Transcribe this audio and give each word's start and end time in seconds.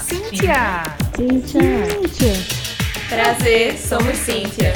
Cíntia. 0.00 0.96
Cíntia. 1.14 1.68
Cíntia. 2.00 2.32
Prazer, 3.10 3.76
somos 3.76 4.16
Cíntia. 4.16 4.72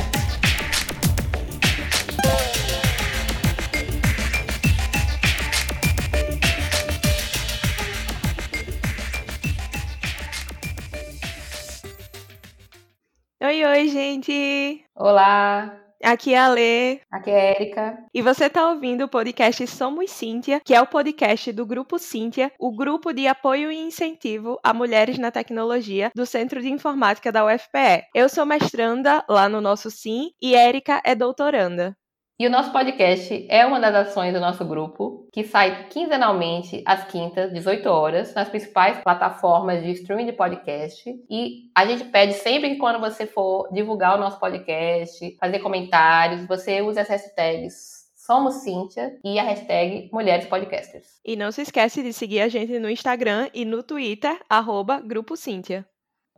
Oi, 13.41 13.65
oi, 13.65 13.89
gente. 13.89 14.85
Olá, 14.95 15.82
Aqui 16.03 16.35
é 16.35 16.39
a 16.39 16.49
Lê. 16.49 17.01
aqui 17.11 17.31
é 17.31 17.41
a 17.41 17.61
Erika. 17.61 17.99
E 18.13 18.21
você 18.21 18.47
está 18.47 18.69
ouvindo 18.69 19.05
o 19.05 19.09
podcast 19.09 19.65
Somos 19.69 20.11
Cíntia, 20.11 20.61
que 20.65 20.75
é 20.75 20.81
o 20.83 20.87
podcast 20.87 21.53
do 21.53 21.65
Grupo 21.65 21.97
Cíntia, 21.97 22.51
o 22.59 22.75
grupo 22.75 23.13
de 23.13 23.29
apoio 23.29 23.71
e 23.71 23.77
incentivo 23.79 24.59
a 24.65 24.75
mulheres 24.75 25.17
na 25.17 25.31
tecnologia 25.31 26.11
do 26.15 26.27
Centro 26.27 26.61
de 26.61 26.69
Informática 26.69 27.31
da 27.31 27.45
UFPE. 27.47 28.05
Eu 28.13 28.29
sou 28.29 28.45
mestranda 28.45 29.25
lá 29.29 29.49
no 29.49 29.61
nosso 29.61 29.91
Sim 29.91 30.33
e 30.43 30.57
Érica 30.57 31.01
é 31.05 31.15
doutoranda. 31.15 31.97
E 32.41 32.47
o 32.47 32.51
nosso 32.51 32.73
podcast 32.73 33.47
é 33.49 33.65
uma 33.65 33.79
das 33.79 33.95
ações 33.95 34.33
do 34.33 34.41
nosso 34.41 34.65
grupo, 34.65 35.29
que 35.33 35.45
sai 35.45 35.89
quinzenalmente 35.89 36.83
às 36.87 37.05
quintas, 37.05 37.53
18 37.53 37.87
horas, 37.87 38.35
nas 38.35 38.49
principais 38.49 38.99
plataformas 38.99 39.83
de 39.83 39.93
streaming 39.93 40.27
de 40.27 40.33
podcast. 40.33 41.09
E 41.31 41.71
a 41.77 41.87
gente 41.87 42.05
pede 42.05 42.33
sempre 42.33 42.71
que 42.71 42.79
quando 42.79 42.99
você 42.99 43.27
for 43.27 43.69
divulgar 43.73 44.17
o 44.17 44.21
nosso 44.21 44.41
podcast, 44.41 45.37
fazer 45.39 45.59
comentários, 45.61 46.47
você 46.47 46.81
use 46.83 46.99
as 46.99 47.09
hashtags 47.09 48.03
Somos 48.17 48.63
Cíntia 48.63 49.19
e 49.25 49.37
a 49.37 49.43
hashtag 49.43 50.09
Mulheres 50.13 50.47
Podcasters. 50.47 51.21
E 51.25 51.35
não 51.35 51.51
se 51.51 51.63
esquece 51.63 52.05
de 52.05 52.13
seguir 52.13 52.41
a 52.41 52.49
gente 52.49 52.79
no 52.79 52.89
Instagram 52.89 53.49
e 53.53 53.65
no 53.65 53.83
Twitter, 53.83 54.41
arroba 54.49 55.01
Grupo 55.01 55.37
Cíntia. 55.37 55.85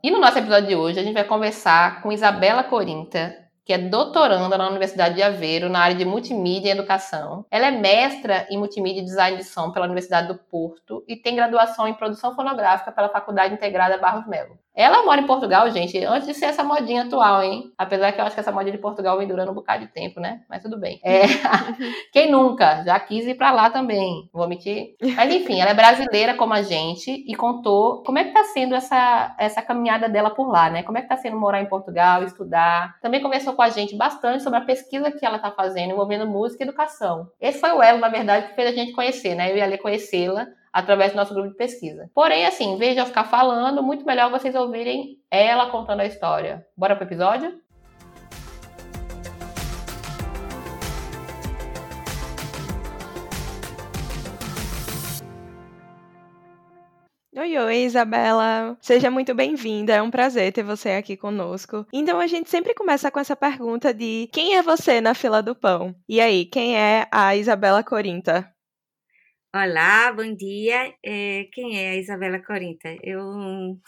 E 0.02 0.10
no 0.10 0.18
nosso 0.18 0.38
episódio 0.38 0.68
de 0.68 0.74
hoje, 0.74 0.98
a 0.98 1.02
gente 1.02 1.14
vai 1.14 1.24
conversar 1.24 2.02
com 2.02 2.10
Isabela 2.10 2.64
Corinta, 2.64 3.36
que 3.64 3.72
é 3.72 3.78
doutoranda 3.78 4.58
na 4.58 4.68
Universidade 4.68 5.14
de 5.14 5.22
Aveiro, 5.22 5.70
na 5.70 5.80
área 5.80 5.96
de 5.96 6.04
multimídia 6.04 6.68
e 6.68 6.72
educação. 6.72 7.46
Ela 7.50 7.68
é 7.68 7.70
mestra 7.70 8.46
em 8.50 8.58
multimídia 8.58 9.00
e 9.00 9.04
design 9.04 9.38
de 9.38 9.44
som 9.44 9.70
pela 9.70 9.86
Universidade 9.86 10.28
do 10.28 10.34
Porto 10.34 11.02
e 11.08 11.16
tem 11.16 11.34
graduação 11.34 11.88
em 11.88 11.94
produção 11.94 12.34
fonográfica 12.34 12.92
pela 12.92 13.08
Faculdade 13.08 13.54
Integrada 13.54 13.96
Barros 13.96 14.26
Melo. 14.26 14.58
Ela 14.74 15.04
mora 15.04 15.20
em 15.20 15.26
Portugal, 15.26 15.70
gente, 15.70 15.96
antes 16.04 16.26
de 16.26 16.34
ser 16.34 16.46
essa 16.46 16.64
modinha 16.64 17.02
atual, 17.02 17.42
hein? 17.42 17.72
Apesar 17.78 18.10
que 18.10 18.20
eu 18.20 18.24
acho 18.24 18.34
que 18.34 18.40
essa 18.40 18.50
modinha 18.50 18.72
de 18.72 18.82
Portugal 18.82 19.16
vem 19.16 19.28
durando 19.28 19.52
um 19.52 19.54
bocado 19.54 19.86
de 19.86 19.92
tempo, 19.92 20.18
né? 20.18 20.40
Mas 20.48 20.62
tudo 20.62 20.78
bem. 20.78 21.00
É... 21.04 21.22
Quem 22.12 22.30
nunca? 22.30 22.82
Já 22.82 22.98
quis 22.98 23.24
ir 23.24 23.36
pra 23.36 23.52
lá 23.52 23.70
também. 23.70 24.28
Vou 24.32 24.48
mentir. 24.48 24.96
Mas 25.14 25.32
enfim, 25.32 25.60
ela 25.60 25.70
é 25.70 25.74
brasileira 25.74 26.34
como 26.34 26.54
a 26.54 26.62
gente 26.62 27.10
e 27.10 27.34
contou 27.36 28.02
como 28.02 28.18
é 28.18 28.24
que 28.24 28.32
tá 28.32 28.42
sendo 28.44 28.74
essa, 28.74 29.36
essa 29.38 29.62
caminhada 29.62 30.08
dela 30.08 30.30
por 30.30 30.48
lá, 30.48 30.68
né? 30.68 30.82
Como 30.82 30.98
é 30.98 31.02
que 31.02 31.08
tá 31.08 31.16
sendo 31.16 31.38
morar 31.38 31.62
em 31.62 31.68
Portugal, 31.68 32.24
estudar. 32.24 32.98
Também 33.00 33.22
conversou 33.22 33.52
com 33.52 33.62
a 33.62 33.68
gente 33.68 33.96
bastante 33.96 34.42
sobre 34.42 34.58
a 34.58 34.64
pesquisa 34.64 35.12
que 35.12 35.24
ela 35.24 35.38
tá 35.38 35.52
fazendo 35.52 35.92
envolvendo 35.92 36.26
música 36.26 36.64
e 36.64 36.66
educação. 36.66 37.28
Esse 37.40 37.60
foi 37.60 37.70
o 37.70 37.82
elo, 37.82 37.98
na 38.00 38.08
verdade, 38.08 38.48
que 38.48 38.54
fez 38.54 38.68
a 38.68 38.74
gente 38.74 38.92
conhecer, 38.92 39.36
né? 39.36 39.52
Eu 39.52 39.56
e 39.56 39.62
a 39.62 39.66
Lê 39.66 39.78
conhecê-la 39.78 40.48
através 40.74 41.12
do 41.12 41.16
nosso 41.16 41.32
grupo 41.32 41.50
de 41.50 41.56
pesquisa. 41.56 42.10
Porém, 42.12 42.44
assim, 42.44 42.72
em 42.72 42.76
vez 42.76 42.94
de 42.94 43.00
eu 43.00 43.06
ficar 43.06 43.24
falando, 43.24 43.80
muito 43.80 44.04
melhor 44.04 44.28
vocês 44.28 44.56
ouvirem 44.56 45.20
ela 45.30 45.70
contando 45.70 46.00
a 46.00 46.06
história. 46.06 46.66
Bora 46.76 46.96
pro 46.96 47.06
episódio? 47.06 47.62
Oi, 57.36 57.58
oi, 57.58 57.76
Isabela. 57.84 58.76
Seja 58.80 59.10
muito 59.10 59.34
bem-vinda. 59.34 59.92
É 59.92 60.02
um 60.02 60.10
prazer 60.10 60.52
ter 60.52 60.62
você 60.62 60.90
aqui 60.90 61.16
conosco. 61.16 61.86
Então, 61.92 62.18
a 62.18 62.26
gente 62.26 62.48
sempre 62.48 62.74
começa 62.74 63.10
com 63.10 63.20
essa 63.20 63.36
pergunta 63.36 63.92
de 63.92 64.28
quem 64.32 64.56
é 64.56 64.62
você 64.62 65.00
na 65.00 65.14
fila 65.14 65.42
do 65.42 65.54
pão? 65.54 65.94
E 66.08 66.20
aí, 66.20 66.46
quem 66.46 66.76
é 66.76 67.06
a 67.12 67.36
Isabela 67.36 67.82
Corinta? 67.84 68.53
Olá, 69.54 70.12
bom 70.12 70.34
dia. 70.34 70.94
É, 71.02 71.44
quem 71.52 71.78
é 71.78 71.90
a 71.90 71.96
Isabela 71.96 72.40
Corinta? 72.42 72.88
Eu 73.02 73.80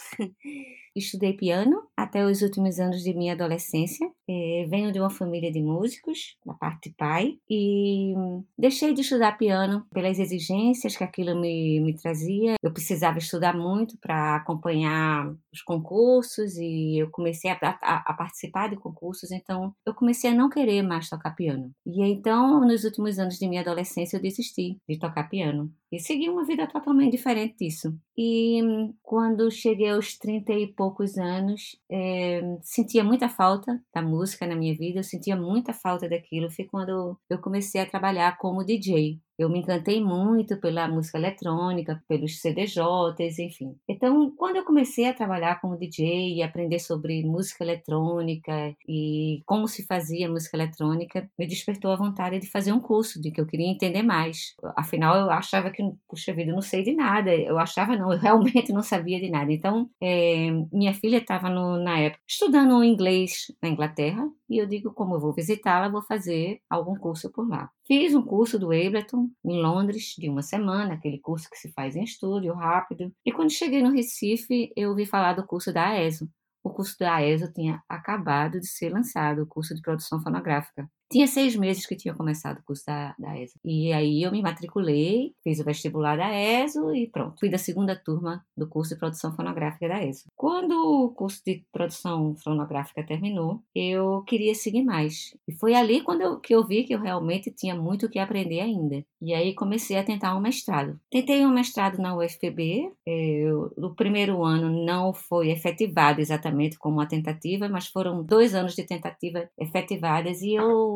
estudei 0.99 1.35
piano 1.35 1.83
até 1.97 2.25
os 2.25 2.43
últimos 2.43 2.79
anos 2.79 3.03
de 3.03 3.15
minha 3.15 3.35
adolescência. 3.35 4.11
É, 4.29 4.67
venho 4.69 4.91
de 4.91 4.99
uma 4.99 5.11
família 5.11 5.53
de 5.53 5.63
músicos, 5.63 6.37
da 6.45 6.55
parte 6.55 6.89
de 6.89 6.97
pai, 6.97 7.39
e 7.49 8.15
deixei 8.59 8.93
de 8.93 9.03
estudar 9.03 9.39
piano 9.39 9.87
pelas 9.93 10.19
exigências 10.19 10.97
que 10.97 11.05
aquilo 11.05 11.41
me, 11.41 11.81
me 11.81 11.95
trazia. 11.95 12.55
Eu 12.63 12.73
precisava 12.73 13.19
estudar 13.19 13.57
muito 13.57 13.97
para 13.99 14.37
acompanhar 14.37 15.33
os 15.53 15.63
concursos 15.63 16.57
e 16.57 16.99
eu 16.99 17.11
comecei 17.11 17.51
a, 17.51 17.59
a, 17.63 18.11
a 18.11 18.15
participar 18.15 18.69
de 18.69 18.77
concursos, 18.77 19.31
então 19.31 19.75
eu 19.85 19.95
comecei 19.95 20.31
a 20.31 20.35
não 20.35 20.51
querer 20.51 20.83
mais 20.83 21.09
tocar 21.09 21.35
piano. 21.35 21.71
E 21.85 22.03
então, 22.03 22.61
nos 22.61 22.85
últimos 22.85 23.19
anos 23.19 23.39
de 23.39 23.49
minha 23.49 23.61
adolescência, 23.61 24.17
eu 24.17 24.23
desisti 24.23 24.79
de 24.89 24.99
tocar 24.99 25.29
piano 25.29 25.73
e 25.91 25.99
segui 25.99 26.29
uma 26.29 26.45
vida 26.45 26.67
totalmente 26.67 27.13
diferente 27.13 27.57
disso. 27.59 27.97
E 28.17 28.61
quando 29.03 29.51
cheguei 29.51 29.91
aos 29.91 30.19
30 30.19 30.53
e 30.53 30.67
poucos 30.67 30.86
anos, 31.19 31.79
é, 31.91 32.41
sentia 32.63 33.03
muita 33.05 33.29
falta 33.29 33.81
da 33.95 34.03
música 34.03 34.47
na 34.47 34.57
minha 34.57 34.77
vida, 34.77 35.01
eu 35.01 35.05
sentia 35.05 35.37
muita 35.37 35.73
falta 35.73 36.09
daquilo. 36.09 36.51
Foi 36.51 36.65
quando 36.65 37.19
eu 37.29 37.39
comecei 37.41 37.81
a 37.81 37.87
trabalhar 37.87 38.37
como 38.39 38.65
DJ. 38.65 39.21
Eu 39.39 39.51
me 39.51 39.59
encantei 39.59 40.03
muito 40.03 40.59
pela 40.59 40.89
música 40.89 41.19
eletrônica, 41.19 42.03
pelos 42.09 42.41
CDJs, 42.41 43.39
enfim. 43.39 43.77
Então, 43.87 44.31
quando 44.37 44.57
eu 44.57 44.65
comecei 44.65 45.07
a 45.07 45.15
trabalhar 45.15 45.61
como 45.61 45.77
DJ 45.77 46.35
e 46.37 46.43
aprender 46.43 46.79
sobre 46.79 47.23
música 47.23 47.63
eletrônica 47.63 48.75
e 48.89 49.43
como 49.45 49.69
se 49.69 49.85
fazia 49.87 50.29
música 50.29 50.57
eletrônica, 50.57 51.31
me 51.39 51.47
despertou 51.47 51.91
a 51.91 51.97
vontade 51.97 52.39
de 52.39 52.51
fazer 52.51 52.73
um 52.73 52.81
curso, 52.81 53.21
de 53.21 53.31
que 53.31 53.41
eu 53.41 53.47
queria 53.47 53.71
entender 53.71 54.03
mais. 54.03 54.55
Afinal, 54.77 55.17
eu 55.17 55.31
achava 55.31 55.71
que, 55.71 55.83
puxa 56.09 56.33
vida, 56.33 56.51
eu 56.51 56.55
não 56.55 56.63
sei 56.63 56.83
de 56.83 56.95
nada. 56.95 57.35
Eu 57.35 57.59
achava, 57.59 57.95
não, 57.97 58.13
eu 58.13 58.19
realmente 58.19 58.73
não 58.73 58.83
sabia 58.83 59.21
de 59.21 59.31
nada. 59.31 59.53
Então, 59.53 59.91
é, 60.01 60.51
minha 60.73 60.95
filha 60.95 61.19
estava 61.19 61.51
na 61.51 61.99
época 61.99 62.23
estudando 62.27 62.83
inglês 62.85 63.53
na 63.63 63.69
Inglaterra 63.69 64.27
e 64.49 64.59
eu 64.59 64.67
digo, 64.67 64.93
como 64.95 65.15
eu 65.17 65.21
vou 65.21 65.33
visitá-la, 65.35 65.89
vou 65.89 66.03
fazer 66.03 66.61
algum 66.71 66.95
curso 66.97 67.31
por 67.31 67.49
lá. 67.49 67.71
Fiz 67.87 68.15
um 68.17 68.23
curso 68.23 68.59
do 68.59 68.73
Ableton 68.73 69.31
em 69.45 69.63
Londres 69.63 70.15
de 70.19 70.29
uma 70.29 70.43
semana, 70.43 70.95
aquele 70.95 71.21
curso 71.21 71.49
que 71.49 71.57
se 71.57 71.73
faz 71.73 71.95
em 71.95 72.03
estúdio, 72.03 72.53
rápido. 72.53 73.13
E 73.25 73.31
quando 73.31 73.51
cheguei 73.51 73.81
no 73.81 73.93
Recife, 73.93 74.73
eu 74.77 74.91
ouvi 74.91 75.07
falar 75.07 75.35
do 75.35 75.47
curso 75.47 75.73
da 75.73 75.91
AESO. 75.91 76.29
O 76.65 76.71
curso 76.71 76.99
da 76.99 77.15
AESO 77.15 77.53
tinha 77.53 77.81
acabado 77.89 78.59
de 78.59 78.67
ser 78.67 78.91
lançado, 78.91 79.43
o 79.43 79.47
curso 79.47 79.73
de 79.73 79.81
produção 79.81 80.21
fonográfica. 80.21 80.91
Tinha 81.11 81.27
seis 81.27 81.55
meses 81.55 81.87
que 81.87 81.97
tinha 81.97 82.15
começado 82.15 82.59
o 82.59 82.65
curso 82.65 82.85
da, 82.87 83.15
da 83.19 83.39
ESO. 83.41 83.55
E 83.65 83.93
aí 83.93 84.23
eu 84.23 84.33
me 84.33 84.43
matriculei, 84.43 85.33
fiz 85.43 85.61
o 85.61 85.65
vestibular 85.65 86.17
da 86.17 86.35
ESO 86.35 86.95
e 86.95 87.09
pronto. 87.09 87.39
Fui 87.39 87.49
da 87.49 87.59
segunda 87.59 87.95
turma 87.95 88.45
do 88.57 88.69
curso 88.69 88.95
de 88.95 88.99
produção 88.99 89.35
fonográfica 89.35 89.89
da 89.89 90.05
ESO. 90.05 90.25
Quando 90.35 90.73
o 90.73 91.11
curso 91.11 91.43
de 91.45 91.65
produção 91.73 92.35
fonográfica 92.37 93.07
terminou, 93.07 93.63
eu 93.75 94.23
queria 94.27 94.55
seguir 94.55 94.83
mais. 94.83 95.37
E 95.47 95.53
foi 95.53 95.75
ali 95.75 96.01
quando 96.01 96.23
eu, 96.23 96.41
que 96.41 96.55
eu 96.55 96.67
vi 96.67 96.85
que 96.85 96.95
eu 96.95 97.01
realmente 97.01 97.53
tinha 97.53 97.75
muito 97.75 98.07
o 98.07 98.11
que 98.11 98.19
aprender 98.19 98.61
ainda. 98.61 99.05
E 99.23 99.33
aí 99.33 99.55
comecei 99.55 99.97
a 99.97 100.05
tentar 100.05 100.37
um 100.37 100.41
mestrado. 100.41 100.99
Tentei 101.11 101.47
um 101.47 101.53
mestrado 101.53 101.99
na 101.99 102.17
UFPB. 102.17 102.93
Eu, 103.07 103.73
no 103.77 103.95
primeiro 103.95 104.43
ano 104.45 104.85
não 104.85 105.15
foi 105.15 105.51
efetivado 105.51 106.21
exatamente 106.21 106.79
como 106.79 106.97
uma 106.97 107.07
tentativa, 107.07 107.69
mas 107.69 107.87
foram 107.87 108.23
dois 108.23 108.55
anos 108.55 108.75
de 108.75 108.85
tentativa 108.85 109.49
efetivadas 109.59 110.43
e 110.43 110.55
eu 110.55 110.96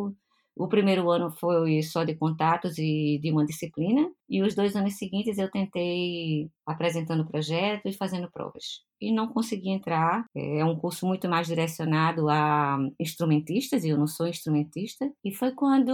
o 0.60 0.68
primeiro 0.68 1.10
ano 1.10 1.30
foi 1.30 1.82
só 1.82 2.04
de 2.04 2.14
contatos 2.14 2.76
e 2.76 3.18
de 3.22 3.32
uma 3.32 3.46
disciplina, 3.46 4.10
e 4.28 4.42
os 4.42 4.54
dois 4.54 4.76
anos 4.76 4.98
seguintes 4.98 5.38
eu 5.38 5.50
tentei 5.50 6.50
apresentando 6.66 7.26
projetos 7.26 7.94
e 7.94 7.96
fazendo 7.96 8.30
provas. 8.30 8.82
E 9.00 9.10
não 9.10 9.28
consegui 9.28 9.70
entrar. 9.70 10.26
É 10.36 10.62
um 10.62 10.76
curso 10.76 11.06
muito 11.06 11.26
mais 11.30 11.46
direcionado 11.46 12.28
a 12.28 12.78
instrumentistas, 13.00 13.84
e 13.84 13.88
eu 13.88 13.96
não 13.96 14.06
sou 14.06 14.28
instrumentista. 14.28 15.10
E 15.24 15.32
foi 15.32 15.52
quando 15.52 15.90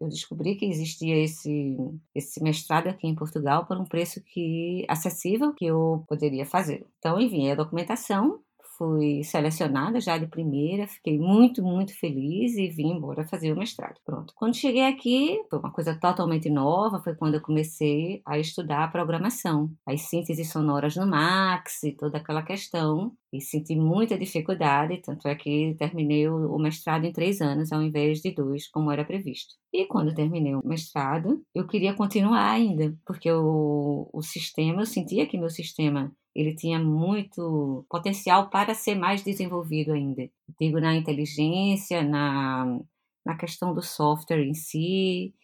eu 0.00 0.08
descobri 0.08 0.56
que 0.56 0.66
existia 0.66 1.16
esse, 1.22 1.76
esse 2.12 2.42
mestrado 2.42 2.88
aqui 2.88 3.06
em 3.06 3.14
Portugal 3.14 3.64
por 3.66 3.76
um 3.76 3.84
preço 3.84 4.20
que 4.24 4.84
acessível 4.88 5.54
que 5.54 5.66
eu 5.66 6.04
poderia 6.08 6.44
fazer. 6.44 6.84
Então, 6.98 7.20
enviei 7.20 7.52
a 7.52 7.56
documentação 7.56 8.40
fui 8.78 9.24
selecionada 9.24 10.00
já 10.00 10.16
de 10.16 10.26
primeira, 10.28 10.86
fiquei 10.86 11.18
muito, 11.18 11.62
muito 11.62 11.98
feliz 11.98 12.56
e 12.56 12.68
vim 12.68 12.92
embora 12.92 13.26
fazer 13.26 13.52
o 13.52 13.58
mestrado. 13.58 13.98
Pronto. 14.04 14.32
Quando 14.36 14.54
cheguei 14.54 14.86
aqui, 14.86 15.42
foi 15.50 15.58
uma 15.58 15.72
coisa 15.72 15.98
totalmente 15.98 16.48
nova, 16.48 17.02
foi 17.02 17.16
quando 17.16 17.34
eu 17.34 17.42
comecei 17.42 18.22
a 18.24 18.38
estudar 18.38 18.90
programação, 18.92 19.70
as 19.84 20.02
sínteses 20.02 20.50
sonoras 20.50 20.94
no 20.96 21.06
Max 21.06 21.82
e 21.82 21.92
toda 21.92 22.18
aquela 22.18 22.42
questão. 22.42 23.12
E 23.30 23.42
senti 23.42 23.76
muita 23.76 24.18
dificuldade, 24.18 25.02
tanto 25.02 25.28
é 25.28 25.34
que 25.34 25.74
terminei 25.78 26.26
o 26.28 26.56
mestrado 26.58 27.04
em 27.04 27.12
três 27.12 27.42
anos, 27.42 27.70
ao 27.72 27.82
invés 27.82 28.20
de 28.20 28.30
dois, 28.30 28.66
como 28.70 28.90
era 28.90 29.04
previsto. 29.04 29.54
E 29.70 29.84
quando 29.84 30.14
terminei 30.14 30.54
o 30.54 30.66
mestrado, 30.66 31.42
eu 31.54 31.66
queria 31.66 31.92
continuar 31.92 32.50
ainda, 32.52 32.96
porque 33.04 33.30
o, 33.30 34.08
o 34.14 34.22
sistema, 34.22 34.80
eu 34.80 34.86
sentia 34.86 35.26
que 35.26 35.36
meu 35.36 35.50
sistema 35.50 36.10
ele 36.38 36.54
tinha 36.54 36.78
muito 36.78 37.84
potencial 37.90 38.48
para 38.48 38.72
ser 38.72 38.94
mais 38.94 39.24
desenvolvido 39.24 39.92
ainda. 39.92 40.30
Digo 40.60 40.78
na 40.78 40.94
inteligência, 40.94 42.00
na, 42.00 42.78
na 43.26 43.36
questão 43.36 43.74
do 43.74 43.82
software 43.82 44.44
em 44.44 44.54
si, 44.54 45.34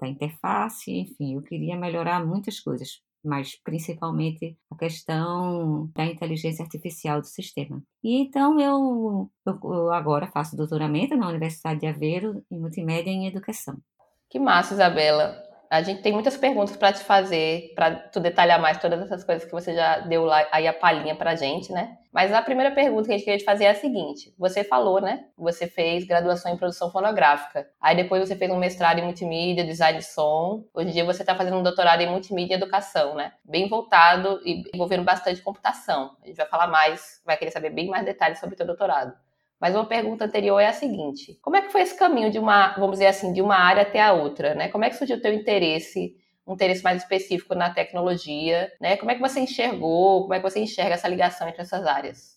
da 0.00 0.06
interface, 0.06 0.92
enfim, 0.92 1.34
eu 1.34 1.42
queria 1.42 1.76
melhorar 1.76 2.24
muitas 2.24 2.60
coisas, 2.60 3.00
mas 3.24 3.56
principalmente 3.64 4.56
a 4.70 4.76
questão 4.76 5.90
da 5.92 6.06
inteligência 6.06 6.62
artificial 6.62 7.20
do 7.20 7.26
sistema. 7.26 7.82
E 8.00 8.22
então 8.22 8.60
eu, 8.60 9.28
eu, 9.44 9.90
agora 9.90 10.30
faço 10.30 10.56
doutoramento 10.56 11.16
na 11.16 11.28
Universidade 11.28 11.80
de 11.80 11.88
Aveiro 11.88 12.44
em 12.48 12.60
multimédia 12.60 13.10
e 13.10 13.14
em 13.14 13.26
educação. 13.26 13.76
Que 14.30 14.38
massa, 14.38 14.74
Isabela. 14.74 15.53
A 15.70 15.82
gente 15.82 16.02
tem 16.02 16.12
muitas 16.12 16.36
perguntas 16.36 16.76
para 16.76 16.92
te 16.92 17.02
fazer, 17.02 17.72
para 17.74 17.94
tu 17.94 18.20
detalhar 18.20 18.60
mais 18.60 18.78
todas 18.78 19.00
essas 19.00 19.24
coisas 19.24 19.44
que 19.44 19.52
você 19.52 19.74
já 19.74 19.98
deu 20.00 20.24
lá 20.24 20.46
aí 20.52 20.66
a 20.66 20.72
palhinha 20.72 21.14
para 21.14 21.34
gente, 21.34 21.72
né? 21.72 21.96
Mas 22.12 22.32
a 22.32 22.40
primeira 22.40 22.70
pergunta 22.70 23.06
que 23.06 23.12
a 23.12 23.16
gente 23.16 23.24
queria 23.24 23.38
te 23.38 23.44
fazer 23.44 23.64
é 23.64 23.70
a 23.70 23.74
seguinte: 23.74 24.32
você 24.38 24.62
falou, 24.62 25.00
né? 25.00 25.24
Você 25.36 25.66
fez 25.66 26.04
graduação 26.04 26.52
em 26.52 26.56
produção 26.56 26.90
fonográfica. 26.90 27.66
Aí 27.80 27.96
depois 27.96 28.26
você 28.26 28.36
fez 28.36 28.50
um 28.52 28.56
mestrado 28.56 28.98
em 28.98 29.02
multimídia, 29.02 29.64
design 29.64 29.98
de 29.98 30.04
som. 30.04 30.64
Hoje 30.72 30.90
em 30.90 30.92
dia 30.92 31.04
você 31.04 31.22
está 31.22 31.34
fazendo 31.34 31.56
um 31.56 31.62
doutorado 31.62 32.00
em 32.00 32.10
multimídia 32.10 32.54
e 32.54 32.56
educação, 32.56 33.16
né? 33.16 33.32
Bem 33.44 33.68
voltado 33.68 34.40
e 34.44 34.62
envolvendo 34.72 35.02
bastante 35.02 35.42
computação. 35.42 36.16
A 36.22 36.26
gente 36.26 36.36
vai 36.36 36.46
falar 36.46 36.68
mais, 36.68 37.20
vai 37.26 37.36
querer 37.36 37.50
saber 37.50 37.70
bem 37.70 37.88
mais 37.88 38.04
detalhes 38.04 38.38
sobre 38.38 38.54
o 38.54 38.56
teu 38.56 38.66
doutorado. 38.66 39.12
Mas 39.60 39.74
uma 39.74 39.86
pergunta 39.86 40.24
anterior 40.24 40.58
é 40.58 40.66
a 40.66 40.72
seguinte: 40.72 41.38
como 41.42 41.56
é 41.56 41.62
que 41.62 41.72
foi 41.72 41.82
esse 41.82 41.98
caminho 41.98 42.30
de 42.30 42.38
uma, 42.38 42.74
vamos 42.74 42.92
dizer 42.92 43.06
assim, 43.06 43.32
de 43.32 43.40
uma 43.40 43.56
área 43.56 43.82
até 43.82 44.00
a 44.00 44.12
outra, 44.12 44.54
né? 44.54 44.68
Como 44.68 44.84
é 44.84 44.90
que 44.90 44.96
surgiu 44.96 45.16
o 45.16 45.20
teu 45.20 45.32
interesse, 45.32 46.16
um 46.46 46.54
interesse 46.54 46.82
mais 46.82 47.02
específico 47.02 47.54
na 47.54 47.72
tecnologia, 47.72 48.70
né? 48.80 48.96
Como 48.96 49.10
é 49.10 49.14
que 49.14 49.20
você 49.20 49.40
enxergou, 49.40 50.22
como 50.22 50.34
é 50.34 50.38
que 50.38 50.50
você 50.50 50.60
enxerga 50.60 50.94
essa 50.94 51.08
ligação 51.08 51.48
entre 51.48 51.62
essas 51.62 51.86
áreas? 51.86 52.34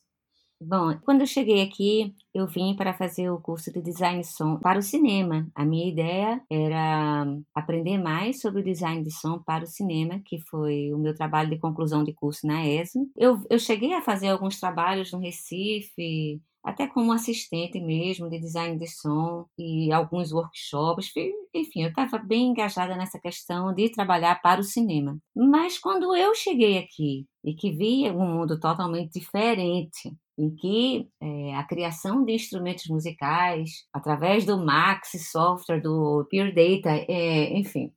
Bom, 0.60 0.98
quando 1.06 1.22
eu 1.22 1.28
cheguei 1.28 1.62
aqui, 1.62 2.16
eu 2.34 2.48
vim 2.48 2.76
para 2.76 2.92
fazer 2.92 3.30
o 3.30 3.40
curso 3.40 3.72
de 3.72 3.80
design 3.80 4.22
de 4.22 4.28
som 4.28 4.58
para 4.58 4.80
o 4.80 4.82
cinema. 4.82 5.48
A 5.54 5.64
minha 5.64 5.88
ideia 5.88 6.42
era 6.50 7.28
aprender 7.54 8.00
mais 8.00 8.42
sobre 8.42 8.62
o 8.62 8.64
design 8.64 9.04
de 9.04 9.12
som 9.12 9.38
para 9.38 9.66
o 9.66 9.68
cinema, 9.68 10.20
que 10.26 10.40
foi 10.50 10.92
o 10.92 10.98
meu 10.98 11.14
trabalho 11.14 11.52
de 11.52 11.60
conclusão 11.60 12.04
de 12.04 12.12
curso 12.12 12.48
na 12.48 12.66
ESO. 12.66 13.08
Eu, 13.16 13.40
eu 13.52 13.60
cheguei 13.60 13.94
a 13.94 14.02
fazer 14.02 14.30
alguns 14.30 14.60
trabalhos 14.60 15.12
no 15.12 15.20
Recife, 15.20 16.42
até 16.68 16.86
como 16.86 17.14
assistente 17.14 17.80
mesmo 17.80 18.30
de 18.30 18.38
design 18.40 18.78
de 18.78 18.88
som 18.88 19.46
e 19.58 19.90
alguns 19.90 20.34
workshops. 20.34 21.14
Enfim, 21.54 21.84
eu 21.84 21.90
estava 21.90 22.18
bem 22.18 22.48
engajada 22.48 22.94
nessa 22.98 23.18
questão 23.18 23.74
de 23.74 23.90
trabalhar 23.90 24.42
para 24.42 24.60
o 24.60 24.66
cinema. 24.66 25.18
Mas 25.34 25.80
quando 25.80 26.14
eu 26.14 26.36
cheguei 26.36 26.78
aqui 26.78 27.26
e 27.42 27.54
que 27.54 27.72
vi 27.72 28.12
um 28.12 28.36
mundo 28.36 28.60
totalmente 28.60 29.18
diferente, 29.18 30.14
em 30.38 30.54
que 30.56 31.08
é, 31.22 31.56
a 31.56 31.64
criação 31.64 32.26
de 32.26 32.34
instrumentos 32.34 32.86
musicais 32.88 33.86
através 33.94 34.46
do 34.46 34.58
Max 34.58 35.12
software, 35.32 35.82
do 35.82 36.28
Pure 36.30 36.52
Data, 36.54 36.90
é, 37.08 37.58
enfim, 37.58 37.94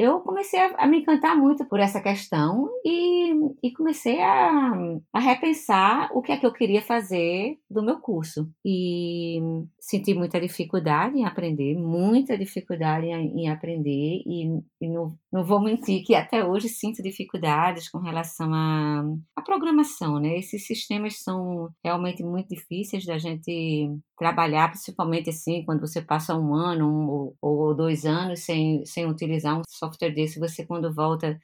eu 0.00 0.20
comecei 0.20 0.58
a, 0.58 0.74
a, 0.78 0.86
me 0.86 1.00
encantar 1.00 1.36
muito 1.36 1.66
por 1.66 1.78
essa 1.78 2.00
questão 2.00 2.70
e, 2.82 3.34
e 3.62 3.70
comecei 3.70 4.18
a, 4.22 4.72
a, 5.12 5.20
repensar 5.20 6.08
o 6.14 6.22
que 6.22 6.32
é 6.32 6.38
que 6.38 6.46
eu 6.46 6.52
queria 6.54 6.80
fazer 6.80 7.58
do 7.70 7.82
meu 7.82 8.00
curso. 8.00 8.50
E 8.64 9.40
senti 9.78 10.14
muita 10.14 10.40
dificuldade 10.40 11.18
em 11.18 11.26
aprender, 11.26 11.76
muita 11.76 12.38
dificuldade 12.38 13.08
em, 13.08 13.42
em 13.42 13.50
aprender, 13.50 14.22
e, 14.26 14.46
e 14.80 14.88
não, 14.88 15.14
não, 15.30 15.44
vou 15.44 15.60
mentir 15.60 16.02
que 16.02 16.14
até 16.14 16.42
hoje 16.42 16.70
sinto 16.70 17.02
dificuldades 17.02 17.90
com 17.90 17.98
relação 17.98 18.54
à, 18.54 19.04
à 19.36 19.42
programação, 19.42 20.18
né? 20.18 20.38
Esses 20.38 20.66
sistemas 20.66 21.22
são 21.22 21.68
realmente 21.84 22.22
muito 22.22 22.48
difíceis 22.48 23.04
da 23.04 23.18
gente 23.18 23.90
trabalhar, 24.20 24.68
principalmente 24.68 25.30
assim, 25.30 25.64
quando 25.64 25.80
você 25.80 26.02
passa 26.02 26.36
um 26.36 26.54
ano 26.54 26.86
um, 26.86 27.08
ou, 27.08 27.36
ou, 27.40 27.74
dois 27.74 28.04
anos 28.04 28.40
sem, 28.40 28.84
sem 28.84 29.06
utilizar 29.06 29.58
um 29.58 29.62
software 29.66 29.89
desse, 29.98 30.38
você 30.38 30.64
quando 30.66 30.92
volta, 30.92 31.40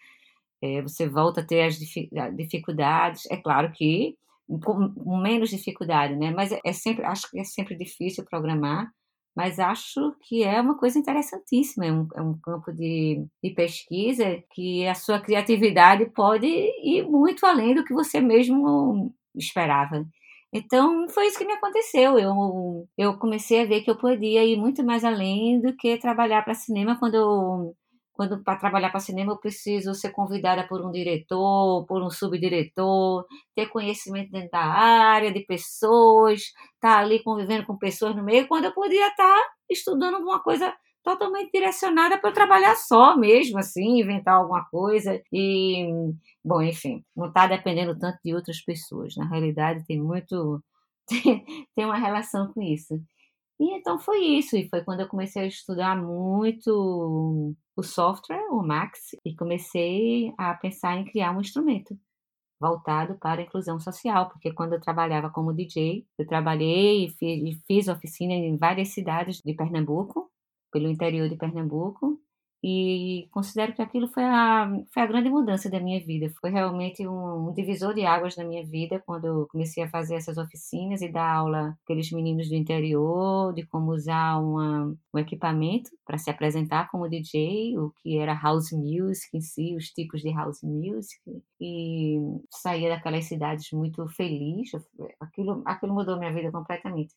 é, 0.63 0.83
você 0.83 1.09
volta 1.09 1.41
a 1.41 1.45
ter 1.45 1.63
as 1.63 1.79
dificuldades. 1.79 3.27
É 3.31 3.37
claro 3.37 3.73
que 3.73 4.17
com 4.63 5.21
menos 5.21 5.51
dificuldade, 5.51 6.15
né? 6.17 6.31
Mas 6.31 6.53
é, 6.53 6.61
é 6.65 6.73
sempre, 6.73 7.05
acho 7.05 7.31
que 7.31 7.39
é 7.39 7.45
sempre 7.45 7.77
difícil 7.77 8.25
programar, 8.25 8.91
mas 9.35 9.59
acho 9.59 10.15
que 10.23 10.43
é 10.45 10.61
uma 10.61 10.79
coisa 10.79 10.99
interessantíssima, 10.99 11.87
é 11.87 11.93
um, 11.93 12.09
é 12.15 12.23
um 12.23 12.39
campo 12.39 12.73
de, 12.73 13.27
de, 13.43 13.51
pesquisa 13.51 14.43
que 14.53 14.87
a 14.87 14.95
sua 14.95 15.21
criatividade 15.21 16.07
pode 16.07 16.47
ir 16.47 17.03
muito 17.09 17.45
além 17.45 17.75
do 17.75 17.85
que 17.85 17.93
você 17.93 18.21
mesmo 18.21 19.15
esperava. 19.35 20.07
Então, 20.53 21.09
foi 21.11 21.27
isso 21.27 21.39
que 21.39 21.45
me 21.45 21.53
aconteceu. 21.53 22.19
Eu, 22.19 22.89
eu 22.97 23.19
comecei 23.19 23.63
a 23.63 23.67
ver 23.67 23.83
que 23.83 23.91
eu 23.91 23.97
podia 23.99 24.45
ir 24.45 24.57
muito 24.57 24.83
mais 24.85 25.05
além 25.05 25.61
do 25.61 25.77
que 25.77 25.99
trabalhar 25.99 26.43
para 26.43 26.55
cinema 26.55 26.99
quando 26.99 27.15
eu 27.15 27.77
quando 28.17 28.43
para 28.43 28.59
trabalhar 28.59 28.91
para 28.91 28.99
cinema 28.99 29.33
eu 29.33 29.37
preciso 29.37 29.95
ser 29.95 30.11
convidada 30.11 30.67
por 30.67 30.85
um 30.85 30.91
diretor, 30.91 31.85
por 31.87 32.03
um 32.03 32.11
subdiretor, 32.11 33.27
ter 33.55 33.67
conhecimento 33.67 34.33
dentro 34.33 34.51
da 34.51 34.65
área, 34.65 35.31
de 35.31 35.41
pessoas, 35.41 36.41
estar 36.41 36.55
tá 36.81 36.99
ali 36.99 37.23
convivendo 37.23 37.67
com 37.67 37.77
pessoas 37.77 38.17
no 38.17 38.25
meio, 38.25 38.49
quando 38.49 38.65
eu 38.65 38.73
podia 38.73 39.09
estar 39.09 39.17
tá 39.17 39.43
estudando 39.71 40.15
alguma 40.15 40.43
coisa 40.43 40.75
totalmente 41.05 41.53
direcionada 41.53 42.19
para 42.19 42.33
trabalhar 42.33 42.75
só 42.75 43.17
mesmo, 43.17 43.59
assim, 43.59 44.01
inventar 44.01 44.35
alguma 44.35 44.65
coisa 44.65 45.23
e, 45.33 45.87
bom, 46.45 46.61
enfim, 46.61 47.05
não 47.15 47.29
está 47.29 47.47
dependendo 47.47 47.97
tanto 47.97 48.19
de 48.25 48.35
outras 48.35 48.61
pessoas. 48.61 49.15
Na 49.15 49.29
realidade, 49.29 49.85
tem 49.87 50.03
muito, 50.03 50.61
tem, 51.07 51.45
tem 51.77 51.85
uma 51.85 51.97
relação 51.97 52.53
com 52.53 52.61
isso. 52.61 52.95
E 53.59 53.73
então 53.75 53.99
foi 53.99 54.19
isso, 54.23 54.57
e 54.57 54.69
foi 54.69 54.85
quando 54.85 55.01
eu 55.01 55.09
comecei 55.09 55.43
a 55.43 55.47
estudar 55.47 55.97
muito 55.97 57.55
o 57.75 57.83
software, 57.83 58.47
o 58.51 58.63
Max, 58.63 59.17
e 59.25 59.35
comecei 59.35 60.33
a 60.37 60.55
pensar 60.55 60.97
em 60.99 61.05
criar 61.05 61.33
um 61.37 61.41
instrumento 61.41 61.99
voltado 62.61 63.19
para 63.19 63.41
a 63.43 63.45
inclusão 63.45 63.79
social, 63.81 64.29
porque 64.31 64.53
quando 64.53 64.75
eu 64.75 64.81
trabalhava 64.81 65.31
como 65.31 65.55
DJ, 65.55 66.07
eu 66.19 66.27
trabalhei 66.27 67.07
e 67.07 67.11
fiz, 67.11 67.63
fiz 67.67 67.89
oficina 67.89 68.33
em 68.35 68.57
várias 68.57 68.89
cidades 68.89 69.41
de 69.45 69.55
Pernambuco, 69.55 70.31
pelo 70.73 70.89
interior 70.89 71.29
de 71.29 71.37
Pernambuco 71.37 72.21
e 72.63 73.29
considero 73.31 73.75
que 73.75 73.83
aquilo 73.83 74.09
foi 74.09 74.25
a, 74.25 74.69
foi 74.93 75.03
a 75.03 75.07
grande 75.07 75.29
mudança 75.29 75.71
da 75.71 75.79
minha 75.79 76.01
vida. 76.05 76.33
Foi 76.41 76.51
realmente 76.51 77.07
um, 77.07 77.49
um 77.49 77.53
divisor 77.53 77.95
de 77.95 78.05
águas 78.05 78.37
na 78.37 78.45
minha 78.45 78.65
vida 78.67 79.03
quando 79.07 79.27
eu 79.27 79.47
comecei 79.49 79.83
a 79.83 79.89
fazer 79.89 80.17
essas 80.17 80.39
oficinas 80.39 81.03
e 81.03 81.09
dar 81.09 81.31
aula 81.31 81.77
aqueles 81.85 82.11
meninos 82.11 82.49
do 82.49 82.55
interior 82.55 83.53
de 83.55 83.65
como 83.67 83.93
usar 83.93 84.39
uma, 84.39 84.95
um 85.15 85.19
equipamento 85.19 85.91
para 86.05 86.19
se 86.19 86.31
apresentar 86.31 86.91
como 86.91 87.09
DJ, 87.09 87.79
o 87.79 87.93
que 88.03 88.19
era 88.19 88.35
house 88.35 88.73
music 88.73 89.37
em 89.37 89.41
si, 89.41 89.77
os 89.77 89.87
tipos 89.91 90.21
de 90.23 90.33
house 90.33 90.63
music. 90.63 91.21
E 91.61 92.19
saía 92.51 92.89
daquelas 92.89 93.27
cidades 93.27 93.71
muito 93.73 94.07
feliz. 94.09 94.71
Aquilo, 95.21 95.63
aquilo 95.65 95.95
mudou 95.95 96.19
minha 96.19 96.33
vida 96.33 96.51
completamente. 96.51 97.15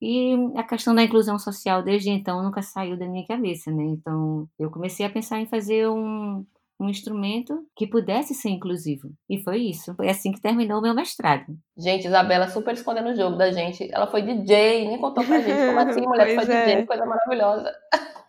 E 0.00 0.34
a 0.56 0.62
questão 0.62 0.94
da 0.94 1.02
inclusão 1.02 1.38
social 1.38 1.82
desde 1.82 2.10
então 2.10 2.42
nunca 2.42 2.62
saiu 2.62 2.96
da 2.96 3.06
minha 3.06 3.26
cabeça, 3.26 3.70
né? 3.70 3.84
Então 3.84 4.48
eu 4.58 4.70
comecei 4.70 5.04
a 5.04 5.10
pensar 5.10 5.40
em 5.40 5.46
fazer 5.46 5.88
um, 5.88 6.44
um 6.80 6.88
instrumento 6.88 7.66
que 7.74 7.86
pudesse 7.86 8.34
ser 8.34 8.50
inclusivo. 8.50 9.10
E 9.28 9.42
foi 9.42 9.58
isso. 9.58 9.94
Foi 9.96 10.08
assim 10.08 10.30
que 10.30 10.40
terminou 10.40 10.78
o 10.78 10.82
meu 10.82 10.94
mestrado. 10.94 11.46
Gente, 11.76 12.06
Isabela 12.06 12.48
super 12.48 12.74
escondendo 12.74 13.10
o 13.10 13.16
jogo 13.16 13.36
da 13.36 13.50
gente. 13.50 13.88
Ela 13.92 14.06
foi 14.06 14.22
DJ, 14.22 14.86
nem 14.86 14.98
contou 14.98 15.24
pra 15.24 15.40
gente 15.40 15.66
como 15.66 15.80
assim, 15.80 16.00
mulher 16.02 16.34
foi 16.36 16.54
é. 16.54 16.66
DJ, 16.66 16.86
coisa 16.86 17.04
maravilhosa. 17.04 17.72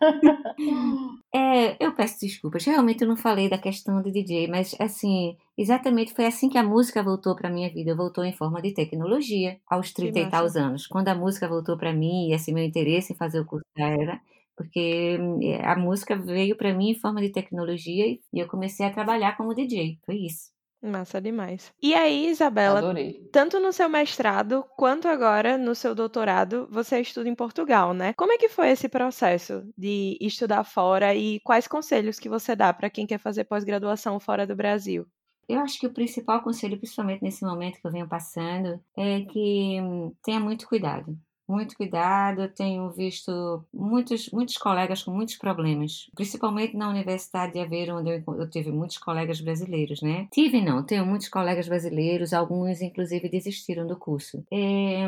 É, 1.32 1.76
eu 1.84 1.94
peço 1.94 2.18
desculpas. 2.20 2.64
Realmente 2.64 3.02
eu 3.02 3.08
não 3.08 3.16
falei 3.16 3.48
da 3.48 3.56
questão 3.56 4.02
de 4.02 4.10
DJ, 4.10 4.48
mas 4.48 4.74
assim, 4.80 5.36
exatamente 5.56 6.12
foi 6.12 6.26
assim 6.26 6.48
que 6.48 6.58
a 6.58 6.62
música 6.62 7.02
voltou 7.04 7.36
para 7.36 7.48
minha 7.48 7.70
vida. 7.72 7.94
Voltou 7.94 8.24
em 8.24 8.32
forma 8.32 8.60
de 8.60 8.74
tecnologia 8.74 9.60
aos 9.68 9.92
30 9.92 10.18
e 10.18 10.28
tal 10.28 10.46
anos. 10.56 10.86
Quando 10.88 11.08
a 11.08 11.14
música 11.14 11.48
voltou 11.48 11.76
para 11.78 11.92
mim 11.92 12.28
e 12.28 12.34
esse 12.34 12.52
meu 12.52 12.64
interesse 12.64 13.12
em 13.12 13.16
fazer 13.16 13.40
o 13.40 13.46
curso 13.46 13.64
era 13.76 14.20
porque 14.56 15.16
hum, 15.18 15.40
a 15.62 15.76
música 15.76 16.16
veio 16.16 16.56
para 16.56 16.74
mim 16.74 16.90
em 16.90 16.94
forma 16.98 17.20
de 17.22 17.30
tecnologia 17.30 18.06
e 18.06 18.20
eu 18.34 18.46
comecei 18.48 18.84
a 18.84 18.92
trabalhar 18.92 19.36
como 19.36 19.54
DJ. 19.54 19.98
Foi 20.04 20.16
isso. 20.16 20.50
Massa 20.82 21.20
demais. 21.20 21.72
E 21.82 21.94
aí, 21.94 22.28
Isabela, 22.28 22.78
Adorei. 22.78 23.28
tanto 23.30 23.60
no 23.60 23.72
seu 23.72 23.88
mestrado 23.88 24.64
quanto 24.76 25.08
agora 25.08 25.58
no 25.58 25.74
seu 25.74 25.94
doutorado, 25.94 26.66
você 26.70 27.00
estuda 27.00 27.28
em 27.28 27.34
Portugal, 27.34 27.92
né? 27.92 28.14
Como 28.14 28.32
é 28.32 28.38
que 28.38 28.48
foi 28.48 28.70
esse 28.70 28.88
processo 28.88 29.62
de 29.76 30.16
estudar 30.20 30.64
fora 30.64 31.14
e 31.14 31.38
quais 31.40 31.68
conselhos 31.68 32.18
que 32.18 32.30
você 32.30 32.56
dá 32.56 32.72
para 32.72 32.88
quem 32.88 33.06
quer 33.06 33.18
fazer 33.18 33.44
pós-graduação 33.44 34.18
fora 34.18 34.46
do 34.46 34.56
Brasil? 34.56 35.06
Eu 35.46 35.60
acho 35.60 35.78
que 35.78 35.86
o 35.86 35.92
principal 35.92 36.42
conselho, 36.42 36.78
principalmente 36.78 37.22
nesse 37.22 37.44
momento 37.44 37.80
que 37.80 37.86
eu 37.86 37.90
venho 37.90 38.08
passando, 38.08 38.80
é 38.96 39.20
que 39.22 39.78
tenha 40.22 40.40
muito 40.40 40.66
cuidado 40.66 41.18
muito 41.50 41.76
cuidado. 41.76 42.42
Eu 42.42 42.48
tenho 42.48 42.90
visto 42.90 43.64
muitos, 43.72 44.30
muitos 44.30 44.56
colegas 44.56 45.02
com 45.02 45.10
muitos 45.10 45.36
problemas, 45.36 46.08
principalmente 46.14 46.76
na 46.76 46.88
Universidade 46.88 47.52
de 47.52 47.60
Aveiro, 47.60 47.96
onde 47.96 48.10
eu, 48.10 48.34
eu 48.34 48.48
tive 48.48 48.70
muitos 48.70 48.98
colegas 48.98 49.40
brasileiros, 49.40 50.00
né? 50.00 50.28
Tive 50.32 50.60
não, 50.60 50.82
tenho 50.84 51.04
muitos 51.04 51.28
colegas 51.28 51.68
brasileiros, 51.68 52.32
alguns 52.32 52.80
inclusive 52.80 53.28
desistiram 53.28 53.86
do 53.86 53.96
curso. 53.96 54.44
É, 54.50 55.04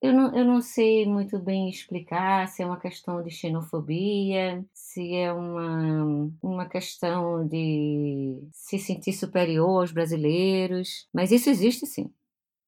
eu, 0.00 0.12
não, 0.12 0.34
eu 0.36 0.44
não 0.44 0.60
sei 0.60 1.06
muito 1.06 1.38
bem 1.38 1.68
explicar 1.68 2.48
se 2.48 2.62
é 2.62 2.66
uma 2.66 2.80
questão 2.80 3.22
de 3.22 3.30
xenofobia, 3.30 4.64
se 4.72 5.14
é 5.14 5.32
uma, 5.32 6.30
uma 6.42 6.68
questão 6.68 7.46
de 7.46 8.38
se 8.52 8.78
sentir 8.78 9.12
superior 9.12 9.80
aos 9.80 9.92
brasileiros, 9.92 11.06
mas 11.12 11.30
isso 11.30 11.50
existe 11.50 11.86
sim. 11.86 12.10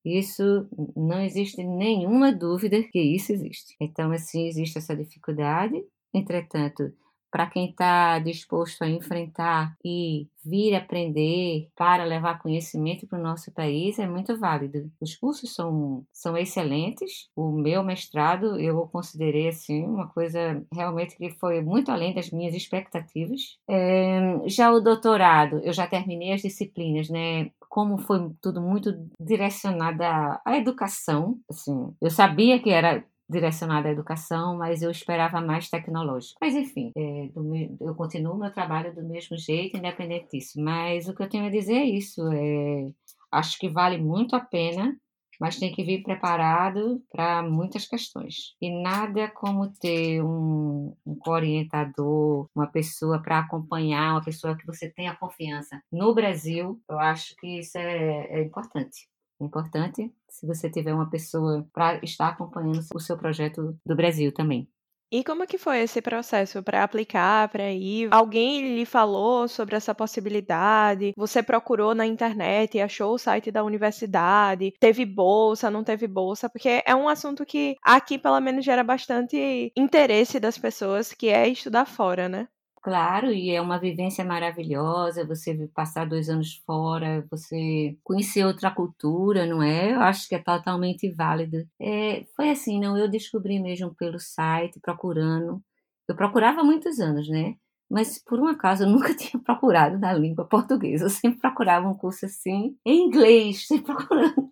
Isso 0.05 0.69
não 0.97 1.21
existe 1.21 1.63
nenhuma 1.63 2.33
dúvida 2.33 2.83
que 2.83 3.01
isso 3.01 3.33
existe. 3.33 3.75
Então, 3.81 4.13
assim, 4.13 4.47
existe 4.47 4.79
essa 4.79 4.95
dificuldade. 4.97 5.83
Entretanto, 6.13 6.93
para 7.35 7.49
quem 7.49 7.69
está 7.71 8.21
disposto 8.21 8.83
a 8.83 8.89
enfrentar 8.89 9.77
e 9.85 10.29
vir 10.45 10.73
aprender 10.77 11.69
para 11.75 12.05
levar 12.05 12.39
conhecimento 12.39 13.09
para 13.09 13.19
o 13.19 13.23
nosso 13.23 13.53
país 13.53 13.99
é 13.99 14.07
muito 14.07 14.39
válido. 14.39 14.89
Os 15.01 15.17
cursos 15.17 15.53
são, 15.53 16.07
são 16.13 16.37
excelentes. 16.37 17.29
O 17.35 17.51
meu 17.51 17.83
mestrado 17.83 18.57
eu 18.61 18.87
considerei 18.87 19.49
assim 19.49 19.85
uma 19.85 20.07
coisa 20.07 20.65
realmente 20.73 21.17
que 21.17 21.29
foi 21.31 21.61
muito 21.61 21.91
além 21.91 22.15
das 22.15 22.31
minhas 22.31 22.55
expectativas. 22.55 23.59
É, 23.69 24.21
já 24.47 24.71
o 24.71 24.79
doutorado, 24.79 25.59
eu 25.65 25.73
já 25.73 25.89
terminei 25.89 26.35
as 26.35 26.43
disciplinas, 26.43 27.09
né? 27.09 27.51
Como 27.75 27.99
foi 27.99 28.31
tudo 28.41 28.61
muito 28.61 28.93
direcionado 29.19 30.01
à, 30.01 30.57
educação, 30.57 31.41
assim, 31.51 31.93
eu 32.01 32.09
sabia 32.09 32.63
que 32.63 32.71
era 32.71 33.05
direcionada 33.29 33.89
à 33.89 33.91
educação, 33.91 34.57
mas 34.57 34.81
eu 34.81 34.93
esperava 34.93 35.41
mais 35.41 35.69
tecnológico. 35.69 36.39
Mas 36.41 36.55
enfim, 36.55 36.93
é, 36.97 37.31
do, 37.35 37.77
eu 37.81 37.93
continuo 37.97 38.39
meu 38.39 38.53
trabalho 38.53 38.95
do 38.95 39.03
mesmo 39.03 39.37
jeito, 39.37 39.77
independente 39.77 40.29
disso. 40.31 40.53
Mas 40.63 41.09
o 41.09 41.15
que 41.17 41.25
eu 41.25 41.29
tenho 41.29 41.47
a 41.47 41.51
dizer 41.51 41.75
é 41.75 41.85
isso. 41.85 42.23
É, 42.33 42.93
acho 43.33 43.59
que 43.59 43.69
vale 43.69 43.99
muito 43.99 44.37
a 44.37 44.41
pena, 44.41 44.97
mas 45.41 45.59
tem 45.59 45.73
que 45.73 45.85
vir 45.85 46.03
preparado 46.03 47.03
para 47.11 47.43
muitas 47.43 47.87
questões. 47.87 48.55
E 48.61 48.71
nada 48.83 49.29
como 49.29 49.73
ter 49.73 50.23
um, 50.23 50.95
um 51.07 51.19
orientador, 51.27 52.49
uma 52.55 52.67
pessoa 52.67 53.21
para 53.21 53.41
acompanhar, 53.41 54.13
uma 54.13 54.25
pessoa 54.25 54.57
que 54.57 54.67
você 54.67 54.91
tenha 54.91 55.17
confiança. 55.17 55.81
No 55.93 56.15
Brasil, 56.15 56.81
eu 56.89 56.99
acho 56.99 57.35
que 57.37 57.59
isso 57.59 57.79
é, 57.79 58.27
é 58.31 58.43
importante. 58.43 59.09
É 59.41 59.45
importante 59.45 60.13
se 60.31 60.47
você 60.47 60.71
tiver 60.71 60.95
uma 60.95 61.11
pessoa 61.11 61.67
para 61.73 62.01
estar 62.05 62.29
acompanhando 62.29 62.81
o 62.95 63.01
seu 63.01 63.17
projeto 63.17 63.77
do 63.85 63.97
Brasil 63.97 64.33
também. 64.33 64.69
E 65.15 65.23
como 65.23 65.47
que 65.47 65.57
foi 65.57 65.79
esse 65.79 66.03
processo 66.03 66.61
para 66.61 66.83
aplicar, 66.83 67.49
para 67.49 67.71
ir? 67.71 68.09
Alguém 68.13 68.75
lhe 68.75 68.85
falou 68.85 69.47
sobre 69.47 69.77
essa 69.77 69.95
possibilidade? 69.95 71.13
Você 71.17 71.41
procurou 71.41 71.95
na 71.95 72.05
internet 72.05 72.77
e 72.77 72.81
achou 72.81 73.15
o 73.15 73.19
site 73.19 73.53
da 73.53 73.63
universidade? 73.63 74.73
Teve 74.81 75.07
bolsa, 75.07 75.71
não 75.71 75.85
teve 75.85 76.09
bolsa? 76.09 76.49
Porque 76.51 76.83
é 76.85 76.97
um 76.97 77.09
assunto 77.09 77.47
que 77.47 77.77
aqui, 77.81 78.19
pelo 78.19 78.41
menos, 78.41 78.65
gera 78.65 78.83
bastante 78.83 79.71
interesse 79.77 80.41
das 80.41 80.59
pessoas, 80.59 81.13
que 81.13 81.29
é 81.29 81.47
estudar 81.47 81.85
fora, 81.87 82.29
né? 82.29 82.49
Claro, 82.85 83.33
e 83.33 83.51
é 83.51 83.63
uma 83.63 83.79
vivência 83.79 84.23
maravilhosa, 84.23 85.27
você 85.27 85.67
passar 85.75 86.07
dois 86.07 86.29
anos 86.29 86.57
fora, 86.67 87.27
você 87.31 87.97
conhecer 88.05 88.45
outra 88.45 88.71
cultura, 88.71 89.47
não 89.47 89.63
é? 89.63 89.95
Eu 89.95 90.01
acho 90.03 90.29
que 90.29 90.35
é 90.35 90.39
totalmente 90.39 91.11
válido. 91.11 91.67
É, 91.81 92.27
foi 92.37 92.51
assim, 92.51 92.79
não, 92.79 92.95
eu 92.99 93.09
descobri 93.09 93.59
mesmo 93.59 93.95
pelo 93.95 94.19
site, 94.21 94.79
procurando. 94.81 95.63
Eu 96.07 96.15
procurava 96.15 96.61
há 96.61 96.65
muitos 96.65 97.01
anos, 97.01 97.27
né? 97.27 97.55
Mas 97.91 98.23
por 98.23 98.39
um 98.39 98.47
acaso 98.49 98.85
eu 98.85 98.89
nunca 98.91 99.15
tinha 99.17 99.43
procurado 99.43 99.99
na 99.99 100.13
língua 100.13 100.45
portuguesa. 100.47 101.07
Eu 101.07 101.11
sempre 101.11 101.41
procurava 101.41 101.89
um 101.89 101.95
curso 101.97 102.27
assim, 102.27 102.77
em 102.85 103.07
inglês, 103.07 103.67
sempre 103.69 103.95
procurando. 103.95 104.51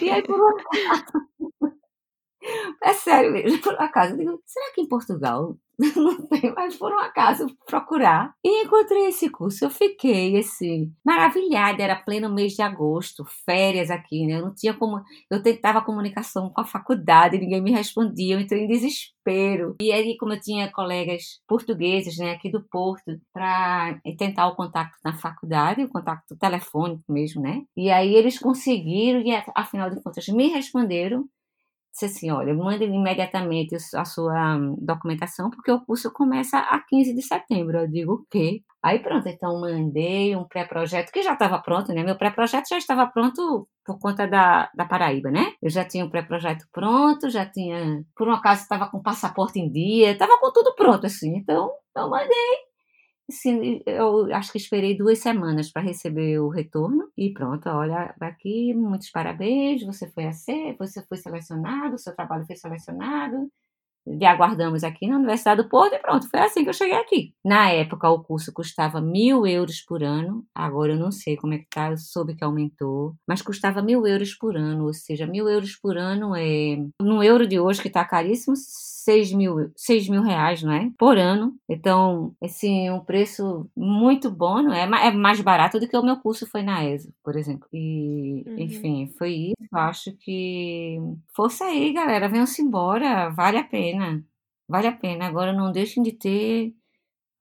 E 0.00 0.08
aí 0.10 0.22
por 0.22 0.40
um 0.40 0.48
acaso. 0.48 1.25
É 2.86 2.92
sério 2.92 3.32
mesmo, 3.32 3.58
por 3.62 3.74
um 3.74 3.80
acaso. 3.80 4.12
Eu 4.12 4.18
digo, 4.18 4.42
será 4.46 4.72
que 4.72 4.80
em 4.80 4.88
Portugal 4.88 5.56
não 5.94 6.26
tem, 6.28 6.54
mas 6.54 6.76
por 6.76 6.90
um 6.90 6.98
acaso 6.98 7.46
procurar 7.66 8.32
e 8.42 8.64
encontrei 8.64 9.06
esse 9.08 9.28
curso. 9.28 9.64
Eu 9.64 9.70
fiquei 9.70 10.38
assim, 10.38 10.92
maravilhada. 11.04 11.82
Era 11.82 11.96
pleno 11.96 12.32
mês 12.32 12.52
de 12.52 12.62
agosto, 12.62 13.24
férias 13.44 13.90
aqui, 13.90 14.26
né? 14.26 14.38
Eu 14.38 14.42
não 14.46 14.54
tinha 14.54 14.72
como. 14.72 15.02
Eu 15.30 15.42
tentava 15.42 15.82
comunicação 15.82 16.48
com 16.50 16.60
a 16.60 16.64
faculdade, 16.64 17.38
ninguém 17.38 17.60
me 17.60 17.72
respondia, 17.72 18.36
eu 18.36 18.40
entrei 18.40 18.62
em 18.62 18.68
desespero. 18.68 19.74
E 19.80 19.92
aí, 19.92 20.16
como 20.16 20.32
eu 20.32 20.40
tinha 20.40 20.70
colegas 20.70 21.40
portugueses, 21.46 22.16
né, 22.16 22.32
aqui 22.32 22.50
do 22.50 22.64
Porto, 22.70 23.20
para 23.32 24.00
tentar 24.16 24.46
o 24.48 24.54
contato 24.54 24.92
na 25.04 25.12
faculdade, 25.12 25.82
o 25.82 25.88
contato 25.88 26.36
telefônico 26.38 27.02
mesmo, 27.08 27.42
né? 27.42 27.62
E 27.76 27.90
aí 27.90 28.14
eles 28.14 28.38
conseguiram, 28.38 29.20
e 29.20 29.32
afinal 29.54 29.90
de 29.90 30.00
contas 30.02 30.26
me 30.28 30.48
responderam 30.48 31.28
disse 31.96 32.04
assim, 32.04 32.30
olha, 32.30 32.54
mande 32.54 32.84
imediatamente 32.84 33.74
a 33.94 34.04
sua 34.04 34.58
documentação, 34.78 35.48
porque 35.48 35.72
o 35.72 35.80
curso 35.80 36.12
começa 36.12 36.58
a 36.58 36.78
15 36.86 37.14
de 37.14 37.22
setembro. 37.22 37.78
Eu 37.78 37.88
digo, 37.88 38.12
o 38.12 38.26
quê? 38.30 38.60
Aí 38.82 38.98
pronto, 39.00 39.26
então 39.28 39.60
mandei 39.60 40.36
um 40.36 40.44
pré-projeto, 40.44 41.10
que 41.10 41.22
já 41.22 41.32
estava 41.32 41.58
pronto, 41.58 41.92
né? 41.92 42.04
Meu 42.04 42.16
pré-projeto 42.16 42.68
já 42.68 42.78
estava 42.78 43.06
pronto 43.06 43.66
por 43.84 43.98
conta 43.98 44.28
da, 44.28 44.70
da 44.74 44.84
Paraíba, 44.84 45.30
né? 45.30 45.54
Eu 45.62 45.70
já 45.70 45.84
tinha 45.84 46.04
o 46.04 46.08
um 46.08 46.10
pré-projeto 46.10 46.66
pronto, 46.70 47.30
já 47.30 47.46
tinha, 47.46 48.04
por 48.14 48.28
um 48.28 48.32
acaso 48.32 48.62
estava 48.62 48.88
com 48.88 49.02
passaporte 49.02 49.58
em 49.58 49.70
dia, 49.70 50.12
estava 50.12 50.38
com 50.38 50.52
tudo 50.52 50.74
pronto, 50.74 51.06
assim. 51.06 51.36
Então, 51.36 51.70
eu 51.96 52.10
mandei 52.10 52.65
Sim, 53.28 53.80
eu 53.86 54.32
acho 54.32 54.52
que 54.52 54.58
esperei 54.58 54.96
duas 54.96 55.18
semanas 55.18 55.68
para 55.72 55.82
receber 55.82 56.38
o 56.38 56.48
retorno 56.48 57.10
e 57.16 57.32
pronto, 57.32 57.68
olha, 57.68 58.14
aqui, 58.20 58.72
muitos 58.72 59.10
parabéns, 59.10 59.82
você 59.84 60.08
foi 60.08 60.26
a 60.26 60.32
ser, 60.32 60.76
você 60.78 61.02
foi 61.04 61.16
selecionado, 61.16 61.98
seu 61.98 62.14
trabalho 62.14 62.46
foi 62.46 62.54
selecionado, 62.54 63.50
lhe 64.06 64.24
aguardamos 64.26 64.84
aqui 64.84 65.08
na 65.08 65.16
Universidade 65.18 65.62
do 65.62 65.68
Porto 65.68 65.94
e 65.94 65.98
pronto, 66.00 66.28
foi 66.30 66.40
assim 66.40 66.64
que 66.64 66.70
eu 66.70 66.74
cheguei 66.74 66.96
aqui. 66.96 67.34
Na 67.44 67.70
época, 67.70 68.08
o 68.10 68.22
curso 68.24 68.52
custava 68.52 69.00
mil 69.00 69.46
euros 69.46 69.80
por 69.82 70.04
ano, 70.04 70.44
agora 70.54 70.92
eu 70.92 70.98
não 70.98 71.12
sei 71.12 71.36
como 71.36 71.54
é 71.54 71.58
que 71.58 71.68
tá, 71.70 71.90
eu 71.92 71.98
soube 71.98 72.36
que 72.36 72.44
aumentou, 72.44 73.16
mas 73.28 73.42
custava 73.42 73.82
mil 73.82 74.06
euros 74.06 74.34
por 74.34 74.56
ano, 74.56 74.86
ou 74.86 74.94
seja, 74.94 75.26
mil 75.26 75.48
euros 75.48 75.76
por 75.76 75.98
ano 75.98 76.36
é, 76.36 76.76
no 77.02 77.22
euro 77.22 77.46
de 77.46 77.60
hoje 77.60 77.82
que 77.82 77.88
está 77.88 78.04
caríssimo, 78.04 78.54
6 79.06 79.32
mil, 79.34 79.70
6 79.76 80.08
mil 80.08 80.20
reais, 80.20 80.64
não 80.64 80.72
é? 80.72 80.90
Por 80.98 81.16
ano. 81.16 81.56
Então, 81.68 82.34
assim, 82.42 82.90
um 82.90 82.98
preço 82.98 83.70
muito 83.76 84.28
bom, 84.28 84.60
não 84.62 84.74
é? 84.74 84.82
É 85.06 85.10
mais 85.12 85.40
barato 85.40 85.78
do 85.78 85.86
que 85.86 85.96
o 85.96 86.02
meu 86.02 86.16
curso 86.16 86.44
foi 86.44 86.62
na 86.62 86.84
ESA, 86.84 87.12
por 87.22 87.36
exemplo. 87.36 87.68
E, 87.72 88.42
uhum. 88.44 88.58
enfim, 88.58 89.14
foi 89.16 89.32
isso. 89.32 89.54
Eu 89.72 89.78
acho 89.78 90.12
que. 90.16 90.98
Força 91.32 91.66
aí, 91.66 91.92
galera. 91.92 92.28
Venham-se 92.28 92.60
embora. 92.60 93.28
Vale 93.30 93.58
a 93.58 93.64
pena. 93.64 94.24
Vale 94.68 94.88
a 94.88 94.92
pena. 94.92 95.24
Agora, 95.26 95.52
não 95.52 95.70
deixem 95.70 96.02
de 96.02 96.10
ter 96.10 96.74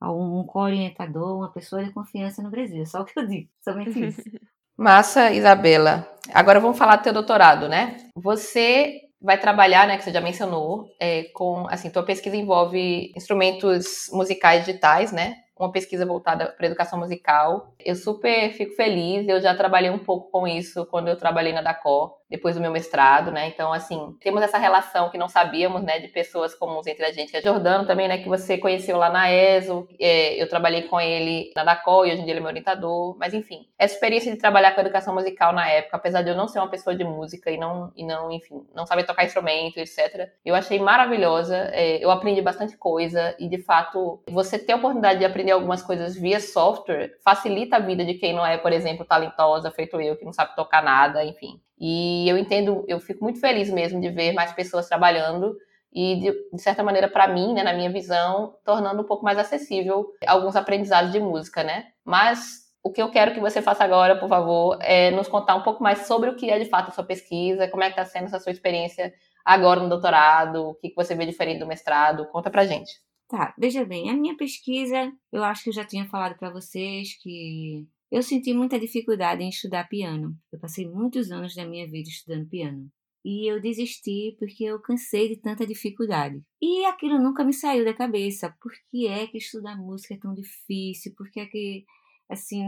um 0.03 0.43
co-orientador, 0.43 1.35
uma 1.35 1.51
pessoa 1.51 1.83
de 1.83 1.91
confiança 1.91 2.43
no 2.43 2.51
Brasil. 2.51 2.85
Só 2.85 3.01
o 3.01 3.05
que 3.05 3.19
eu 3.19 3.25
digo. 3.25 3.49
Somente 3.63 4.05
isso. 4.05 4.21
Massa, 4.77 5.31
Isabela. 5.31 6.07
Agora 6.31 6.59
vamos 6.59 6.77
falar 6.77 6.97
do 6.97 7.03
teu 7.03 7.13
doutorado, 7.13 7.67
né? 7.67 7.97
Você 8.15 9.04
vai 9.25 9.39
trabalhar, 9.39 9.87
né, 9.87 9.97
que 9.97 10.03
você 10.03 10.11
já 10.11 10.21
mencionou, 10.21 10.87
é, 10.99 11.23
com, 11.33 11.67
assim, 11.67 11.89
tua 11.89 12.03
pesquisa 12.03 12.37
envolve 12.37 13.11
instrumentos 13.15 14.07
musicais 14.13 14.63
digitais, 14.63 15.11
né? 15.11 15.37
Uma 15.57 15.71
pesquisa 15.71 16.05
voltada 16.05 16.53
para 16.55 16.67
educação 16.67 16.99
musical. 16.99 17.73
Eu 17.79 17.95
super 17.95 18.51
fico 18.53 18.75
feliz, 18.75 19.27
eu 19.27 19.41
já 19.41 19.55
trabalhei 19.55 19.89
um 19.89 19.97
pouco 19.97 20.29
com 20.29 20.45
isso 20.45 20.85
quando 20.85 21.07
eu 21.07 21.17
trabalhei 21.17 21.53
na 21.53 21.61
DACO. 21.61 22.11
Depois 22.35 22.55
do 22.55 22.61
meu 22.61 22.71
mestrado, 22.71 23.31
né? 23.31 23.47
Então, 23.47 23.71
assim, 23.71 24.15
temos 24.19 24.41
essa 24.41 24.57
relação 24.57 25.09
que 25.09 25.17
não 25.17 25.29
sabíamos, 25.29 25.81
né, 25.83 25.99
de 25.99 26.07
pessoas 26.09 26.53
comuns 26.53 26.85
entre 26.85 27.05
a 27.05 27.11
gente. 27.11 27.35
É 27.35 27.41
Jordano 27.41 27.87
também, 27.87 28.07
né, 28.07 28.17
que 28.17 28.27
você 28.27 28.57
conheceu 28.57 28.97
lá 28.97 29.09
na 29.09 29.31
ESO, 29.31 29.87
é, 29.99 30.41
eu 30.41 30.47
trabalhei 30.49 30.83
com 30.83 30.99
ele 30.99 31.51
na 31.55 31.63
DACOL 31.63 32.05
e 32.05 32.11
hoje 32.11 32.21
em 32.21 32.25
dia 32.25 32.33
ele 32.33 32.39
é 32.39 32.41
meu 32.41 32.49
orientador, 32.49 33.15
mas 33.17 33.33
enfim, 33.33 33.67
essa 33.79 33.93
experiência 33.93 34.31
de 34.31 34.37
trabalhar 34.37 34.71
com 34.73 34.81
educação 34.81 35.13
musical 35.13 35.53
na 35.53 35.67
época, 35.69 35.97
apesar 35.97 36.21
de 36.21 36.29
eu 36.29 36.35
não 36.35 36.47
ser 36.47 36.59
uma 36.59 36.69
pessoa 36.69 36.95
de 36.95 37.03
música 37.03 37.49
e 37.49 37.57
não, 37.57 37.91
e 37.95 38.05
não 38.05 38.31
enfim, 38.31 38.65
não 38.75 38.85
saber 38.85 39.05
tocar 39.05 39.23
instrumento, 39.23 39.77
etc., 39.77 40.29
eu 40.43 40.53
achei 40.53 40.79
maravilhosa, 40.79 41.55
é, 41.71 42.03
eu 42.03 42.11
aprendi 42.11 42.41
bastante 42.41 42.77
coisa 42.77 43.35
e, 43.39 43.47
de 43.47 43.57
fato, 43.57 44.21
você 44.29 44.59
ter 44.59 44.73
a 44.73 44.75
oportunidade 44.75 45.19
de 45.19 45.25
aprender 45.25 45.51
algumas 45.51 45.81
coisas 45.81 46.15
via 46.15 46.39
software 46.39 47.17
facilita 47.23 47.77
a 47.77 47.79
vida 47.79 48.03
de 48.03 48.15
quem 48.15 48.33
não 48.33 48.45
é, 48.45 48.57
por 48.57 48.73
exemplo, 48.73 49.05
talentosa, 49.05 49.71
feito 49.71 49.99
eu, 50.01 50.17
que 50.17 50.25
não 50.25 50.33
sabe 50.33 50.55
tocar 50.55 50.83
nada, 50.83 51.23
enfim. 51.23 51.61
E 51.79 52.27
eu 52.29 52.37
entendo, 52.37 52.85
eu 52.87 52.99
fico 52.99 53.23
muito 53.23 53.39
feliz 53.39 53.69
mesmo 53.69 53.99
de 53.99 54.09
ver 54.09 54.33
mais 54.33 54.53
pessoas 54.53 54.87
trabalhando 54.87 55.55
e, 55.93 56.15
de, 56.19 56.49
de 56.53 56.61
certa 56.61 56.83
maneira, 56.83 57.09
para 57.09 57.27
mim, 57.27 57.53
né, 57.53 57.63
na 57.63 57.73
minha 57.73 57.89
visão, 57.89 58.55
tornando 58.65 59.01
um 59.01 59.05
pouco 59.05 59.23
mais 59.23 59.37
acessível 59.37 60.07
alguns 60.27 60.55
aprendizados 60.55 61.11
de 61.11 61.19
música, 61.19 61.63
né? 61.63 61.87
Mas 62.03 62.65
o 62.83 62.91
que 62.91 63.01
eu 63.01 63.09
quero 63.09 63.33
que 63.33 63.39
você 63.39 63.61
faça 63.61 63.83
agora, 63.83 64.19
por 64.19 64.29
favor, 64.29 64.77
é 64.81 65.09
nos 65.11 65.27
contar 65.27 65.55
um 65.55 65.63
pouco 65.63 65.81
mais 65.81 66.05
sobre 66.05 66.29
o 66.29 66.35
que 66.35 66.49
é 66.49 66.59
de 66.59 66.65
fato 66.65 66.89
a 66.89 66.91
sua 66.91 67.03
pesquisa, 67.03 67.67
como 67.69 67.81
é 67.81 67.87
que 67.87 67.99
está 67.99 68.05
sendo 68.05 68.25
essa 68.25 68.39
sua 68.39 68.51
experiência 68.51 69.13
agora 69.43 69.79
no 69.79 69.89
doutorado, 69.89 70.69
o 70.69 70.75
que, 70.75 70.89
que 70.89 70.95
você 70.95 71.15
vê 71.15 71.25
diferente 71.25 71.59
do 71.59 71.67
mestrado. 71.67 72.27
Conta 72.27 72.51
pra 72.51 72.65
gente. 72.65 72.91
Tá, 73.27 73.55
veja 73.57 73.83
bem, 73.83 74.09
a 74.09 74.13
minha 74.13 74.37
pesquisa, 74.37 75.11
eu 75.31 75.43
acho 75.43 75.63
que 75.63 75.69
eu 75.69 75.73
já 75.73 75.83
tinha 75.83 76.05
falado 76.05 76.37
para 76.37 76.51
vocês 76.51 77.17
que 77.21 77.87
eu 78.15 78.23
senti 78.23 78.53
muita 78.53 78.79
dificuldade 78.79 79.43
em 79.43 79.49
estudar 79.49 79.89
piano. 79.89 80.37
Eu 80.49 80.57
passei 80.57 80.89
muitos 80.89 81.31
anos 81.31 81.53
da 81.53 81.65
minha 81.65 81.85
vida 81.85 82.07
estudando 82.07 82.47
piano. 82.47 82.89
E 83.25 83.51
eu 83.51 83.61
desisti 83.61 84.37
porque 84.39 84.63
eu 84.63 84.81
cansei 84.81 85.27
de 85.27 85.41
tanta 85.41 85.67
dificuldade. 85.67 86.41
E 86.61 86.85
aquilo 86.85 87.21
nunca 87.21 87.43
me 87.43 87.51
saiu 87.51 87.83
da 87.83 87.93
cabeça. 87.93 88.55
Por 88.61 88.71
que 88.89 89.05
é 89.05 89.27
que 89.27 89.37
estudar 89.37 89.75
música 89.75 90.13
é 90.13 90.17
tão 90.17 90.33
difícil? 90.33 91.13
Por 91.17 91.29
que 91.29 91.41
é 91.41 91.45
que, 91.45 91.83
assim, 92.29 92.63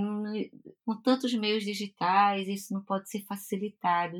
com 0.85 1.01
tantos 1.01 1.33
meios 1.33 1.63
digitais, 1.63 2.45
isso 2.49 2.73
não 2.73 2.83
pode 2.83 3.09
ser 3.09 3.23
facilitado? 3.23 4.17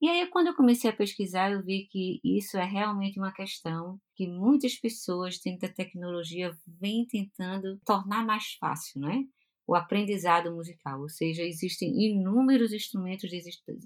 E 0.00 0.08
aí, 0.08 0.28
quando 0.28 0.46
eu 0.46 0.54
comecei 0.54 0.88
a 0.88 0.96
pesquisar, 0.96 1.50
eu 1.50 1.64
vi 1.64 1.88
que 1.90 2.20
isso 2.22 2.56
é 2.56 2.64
realmente 2.64 3.18
uma 3.18 3.32
questão 3.32 3.98
que 4.14 4.28
muitas 4.28 4.76
pessoas 4.76 5.40
dentro 5.40 5.66
da 5.66 5.74
tecnologia 5.74 6.56
vêm 6.80 7.04
tentando 7.04 7.80
tornar 7.84 8.24
mais 8.24 8.52
fácil, 8.60 9.00
não 9.00 9.10
é? 9.10 9.24
O 9.68 9.74
aprendizado 9.74 10.50
musical, 10.50 10.98
ou 11.02 11.10
seja, 11.10 11.42
existem 11.42 11.90
inúmeros 11.90 12.72
instrumentos 12.72 13.30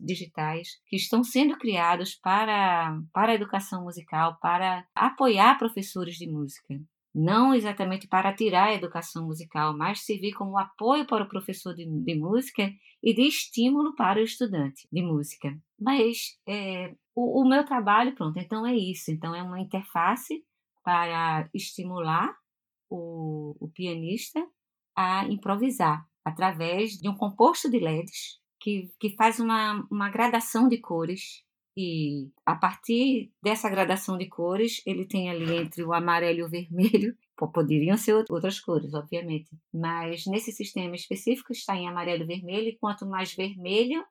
digitais 0.00 0.80
que 0.86 0.94
estão 0.94 1.24
sendo 1.24 1.58
criados 1.58 2.14
para, 2.14 2.96
para 3.12 3.32
a 3.32 3.34
educação 3.34 3.82
musical, 3.82 4.38
para 4.40 4.86
apoiar 4.94 5.58
professores 5.58 6.14
de 6.14 6.30
música 6.30 6.80
não 7.14 7.54
exatamente 7.54 8.08
para 8.08 8.32
tirar 8.32 8.68
a 8.68 8.74
educação 8.74 9.26
musical, 9.26 9.76
mas 9.76 10.00
servir 10.00 10.32
como 10.32 10.58
apoio 10.58 11.06
para 11.06 11.24
o 11.24 11.28
professor 11.28 11.74
de, 11.74 11.84
de 11.84 12.14
música 12.14 12.72
e 13.02 13.12
de 13.12 13.22
estímulo 13.22 13.94
para 13.94 14.18
o 14.18 14.24
estudante 14.24 14.88
de 14.90 15.02
música. 15.02 15.54
Mas 15.78 16.38
é, 16.48 16.94
o, 17.14 17.42
o, 17.42 17.48
meu 17.48 17.64
trabalho, 17.64 18.14
pronto, 18.14 18.38
então 18.38 18.66
é 18.66 18.74
isso. 18.74 19.10
Então 19.10 19.34
é 19.34 19.42
uma 19.42 19.60
interface 19.60 20.42
para 20.82 21.48
estimular 21.52 22.34
o, 22.88 23.56
o 23.60 23.68
pianista 23.68 24.40
a 24.96 25.26
improvisar 25.26 26.06
através 26.24 26.92
de 26.92 27.08
um 27.08 27.14
composto 27.14 27.70
de 27.70 27.78
LEDs 27.78 28.40
que, 28.60 28.90
que 28.98 29.10
faz 29.16 29.40
uma, 29.40 29.86
uma 29.90 30.10
gradação 30.10 30.68
de 30.68 30.78
cores 30.78 31.44
e 31.76 32.30
a 32.44 32.54
partir 32.54 33.32
dessa 33.42 33.68
gradação 33.68 34.18
de 34.18 34.28
cores, 34.28 34.82
ele 34.86 35.06
tem 35.06 35.30
ali 35.30 35.56
entre 35.56 35.82
o 35.82 35.92
amarelo 35.92 36.40
e 36.40 36.42
o 36.42 36.48
vermelho, 36.48 37.16
poderiam 37.52 37.96
ser 37.96 38.24
outras 38.30 38.60
cores, 38.60 38.94
obviamente, 38.94 39.50
mas 39.72 40.26
nesse 40.26 40.52
sistema 40.52 40.94
específico 40.94 41.52
está 41.52 41.74
em 41.74 41.88
amarelo 41.88 42.22
e 42.22 42.26
vermelho, 42.26 42.68
e 42.68 42.76
quanto 42.76 43.04
mais 43.06 43.34
vermelho, 43.34 44.04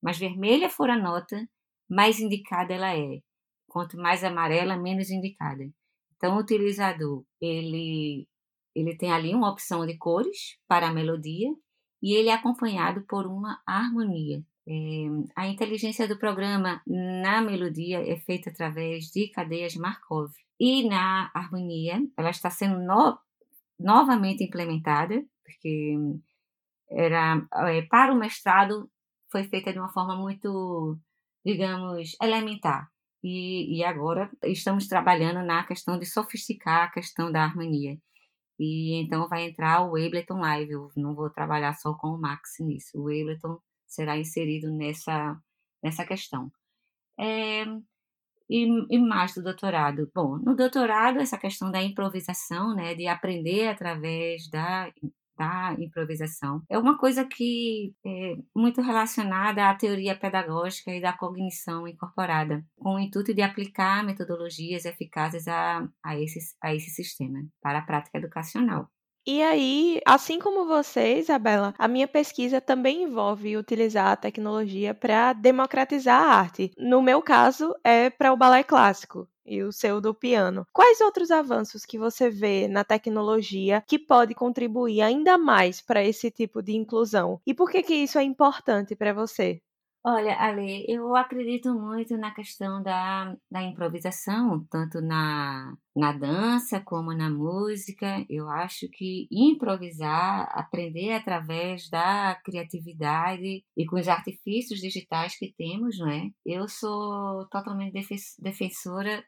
mais 0.00 0.18
vermelha 0.18 0.68
for 0.68 0.88
a 0.88 0.96
nota, 0.96 1.48
mais 1.88 2.20
indicada 2.20 2.74
ela 2.74 2.94
é. 2.96 3.20
Quanto 3.66 3.96
mais 3.96 4.22
amarela, 4.22 4.76
menos 4.76 5.10
indicada. 5.10 5.68
Então, 6.16 6.36
o 6.36 6.40
utilizador, 6.40 7.24
ele, 7.40 8.28
ele 8.76 8.96
tem 8.96 9.10
ali 9.10 9.34
uma 9.34 9.50
opção 9.50 9.86
de 9.86 9.96
cores 9.96 10.58
para 10.68 10.88
a 10.88 10.92
melodia 10.92 11.48
e 12.02 12.14
ele 12.14 12.28
é 12.28 12.34
acompanhado 12.34 13.04
por 13.08 13.26
uma 13.26 13.60
harmonia. 13.66 14.44
É, 14.68 14.72
a 15.34 15.46
inteligência 15.46 16.06
do 16.06 16.18
programa 16.18 16.82
na 16.86 17.40
melodia 17.40 18.06
é 18.06 18.16
feita 18.18 18.50
através 18.50 19.06
de 19.06 19.30
cadeias 19.30 19.74
Markov. 19.76 20.30
E 20.60 20.88
na 20.88 21.30
harmonia, 21.34 22.00
ela 22.16 22.30
está 22.30 22.50
sendo 22.50 22.78
no, 22.78 23.18
novamente 23.78 24.44
implementada, 24.44 25.24
porque 25.44 25.96
era 26.90 27.46
é, 27.68 27.82
para 27.82 28.12
o 28.12 28.18
mestrado 28.18 28.90
foi 29.30 29.44
feita 29.44 29.72
de 29.72 29.78
uma 29.78 29.92
forma 29.92 30.16
muito, 30.16 30.98
digamos, 31.44 32.16
elementar. 32.22 32.88
E, 33.22 33.78
e 33.78 33.84
agora 33.84 34.30
estamos 34.44 34.86
trabalhando 34.86 35.44
na 35.44 35.64
questão 35.64 35.98
de 35.98 36.06
sofisticar 36.06 36.84
a 36.84 36.90
questão 36.90 37.32
da 37.32 37.42
harmonia. 37.42 37.98
E 38.58 38.94
então 39.02 39.28
vai 39.28 39.46
entrar 39.48 39.82
o 39.82 39.96
Ableton 39.96 40.38
Live. 40.40 40.72
Eu 40.72 40.90
não 40.96 41.14
vou 41.14 41.30
trabalhar 41.30 41.74
só 41.74 41.94
com 41.94 42.08
o 42.08 42.20
Max 42.20 42.56
nisso. 42.60 42.98
O 42.98 43.08
Ableton 43.08 43.58
será 43.86 44.18
inserido 44.18 44.72
nessa, 44.72 45.38
nessa 45.82 46.04
questão. 46.04 46.50
É, 47.18 47.64
e, 48.48 48.66
e, 48.90 48.98
mais 48.98 49.34
do 49.34 49.42
doutorado? 49.42 50.10
Bom, 50.14 50.38
no 50.38 50.54
doutorado, 50.54 51.18
essa 51.18 51.38
questão 51.38 51.70
da 51.70 51.82
improvisação, 51.82 52.74
né, 52.74 52.94
de 52.94 53.06
aprender 53.06 53.68
através 53.68 54.48
da, 54.50 54.92
da 55.36 55.74
improvisação, 55.78 56.62
é 56.68 56.78
uma 56.78 56.98
coisa 56.98 57.24
que 57.24 57.94
é 58.04 58.36
muito 58.54 58.80
relacionada 58.80 59.68
à 59.68 59.74
teoria 59.74 60.16
pedagógica 60.16 60.94
e 60.94 61.00
da 61.00 61.12
cognição 61.12 61.86
incorporada, 61.86 62.64
com 62.78 62.94
o 62.94 62.98
intuito 62.98 63.34
de 63.34 63.42
aplicar 63.42 64.04
metodologias 64.04 64.84
eficazes 64.84 65.46
a, 65.48 65.86
a, 66.04 66.18
esse, 66.18 66.38
a 66.62 66.74
esse 66.74 66.90
sistema 66.90 67.44
para 67.60 67.78
a 67.78 67.82
prática 67.82 68.18
educacional. 68.18 68.90
E 69.26 69.42
aí, 69.42 70.00
assim 70.06 70.38
como 70.38 70.64
você, 70.66 71.18
Isabela, 71.18 71.74
a 71.78 71.86
minha 71.88 72.06
pesquisa 72.08 72.60
também 72.60 73.02
envolve 73.02 73.56
utilizar 73.56 74.08
a 74.12 74.16
tecnologia 74.16 74.94
para 74.94 75.32
democratizar 75.32 76.22
a 76.22 76.26
arte. 76.34 76.70
No 76.78 77.02
meu 77.02 77.20
caso, 77.20 77.74
é 77.84 78.08
para 78.08 78.32
o 78.32 78.36
balé 78.36 78.62
clássico 78.62 79.28
e 79.44 79.62
o 79.62 79.72
seu 79.72 80.00
do 80.00 80.14
piano. 80.14 80.64
Quais 80.72 81.00
outros 81.00 81.30
avanços 81.30 81.84
que 81.84 81.98
você 81.98 82.30
vê 82.30 82.68
na 82.68 82.84
tecnologia 82.84 83.82
que 83.86 83.98
pode 83.98 84.34
contribuir 84.34 85.02
ainda 85.02 85.36
mais 85.36 85.80
para 85.80 86.02
esse 86.04 86.30
tipo 86.30 86.62
de 86.62 86.72
inclusão? 86.76 87.40
E 87.46 87.52
por 87.52 87.70
que 87.70 87.82
que 87.82 87.94
isso 87.94 88.18
é 88.18 88.22
importante 88.22 88.94
para 88.96 89.12
você? 89.12 89.60
Olha, 90.08 90.36
Ale, 90.38 90.84
eu 90.88 91.16
acredito 91.16 91.74
muito 91.74 92.16
na 92.16 92.32
questão 92.32 92.80
da, 92.80 93.36
da 93.50 93.60
improvisação, 93.64 94.64
tanto 94.70 95.00
na, 95.00 95.76
na 95.96 96.12
dança 96.12 96.80
como 96.80 97.12
na 97.12 97.28
música. 97.28 98.24
Eu 98.30 98.48
acho 98.48 98.88
que 98.92 99.26
improvisar, 99.32 100.48
aprender 100.52 101.10
através 101.10 101.90
da 101.90 102.40
criatividade 102.44 103.64
e 103.76 103.84
com 103.84 103.96
os 103.98 104.06
artifícios 104.06 104.78
digitais 104.78 105.36
que 105.36 105.52
temos, 105.58 105.98
não 105.98 106.08
é? 106.08 106.30
Eu 106.44 106.68
sou 106.68 107.44
totalmente 107.48 107.92
defensora 108.38 109.24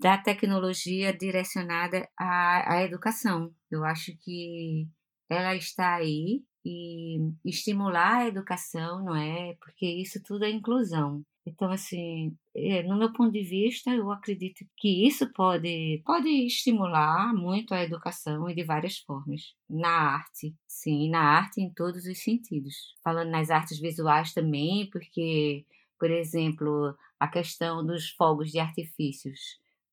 da 0.00 0.16
tecnologia 0.16 1.12
direcionada 1.12 2.08
à, 2.18 2.76
à 2.76 2.82
educação. 2.82 3.52
Eu 3.70 3.84
acho 3.84 4.12
que 4.22 4.88
ela 5.28 5.54
está 5.54 5.96
aí 5.96 6.42
e 6.64 7.18
estimular 7.44 8.18
a 8.18 8.28
educação, 8.28 9.04
não 9.04 9.14
é? 9.14 9.54
Porque 9.60 9.86
isso 9.86 10.22
tudo 10.22 10.44
é 10.44 10.50
inclusão. 10.50 11.24
Então, 11.44 11.70
assim, 11.72 12.36
é, 12.54 12.84
no 12.84 12.96
meu 12.96 13.12
ponto 13.12 13.32
de 13.32 13.42
vista, 13.42 13.90
eu 13.90 14.10
acredito 14.12 14.64
que 14.76 15.06
isso 15.06 15.32
pode, 15.32 16.00
pode 16.04 16.28
estimular 16.28 17.34
muito 17.34 17.74
a 17.74 17.82
educação 17.82 18.48
e 18.48 18.54
de 18.54 18.62
várias 18.62 18.98
formas. 18.98 19.54
Na 19.68 19.88
arte, 19.88 20.54
sim, 20.68 21.10
na 21.10 21.20
arte 21.20 21.60
em 21.60 21.72
todos 21.72 22.06
os 22.06 22.22
sentidos. 22.22 22.74
Falando 23.02 23.30
nas 23.30 23.50
artes 23.50 23.80
visuais 23.80 24.32
também, 24.32 24.88
porque, 24.90 25.66
por 25.98 26.10
exemplo, 26.10 26.96
a 27.18 27.26
questão 27.26 27.84
dos 27.84 28.10
fogos 28.10 28.52
de 28.52 28.60
artifícios. 28.60 29.40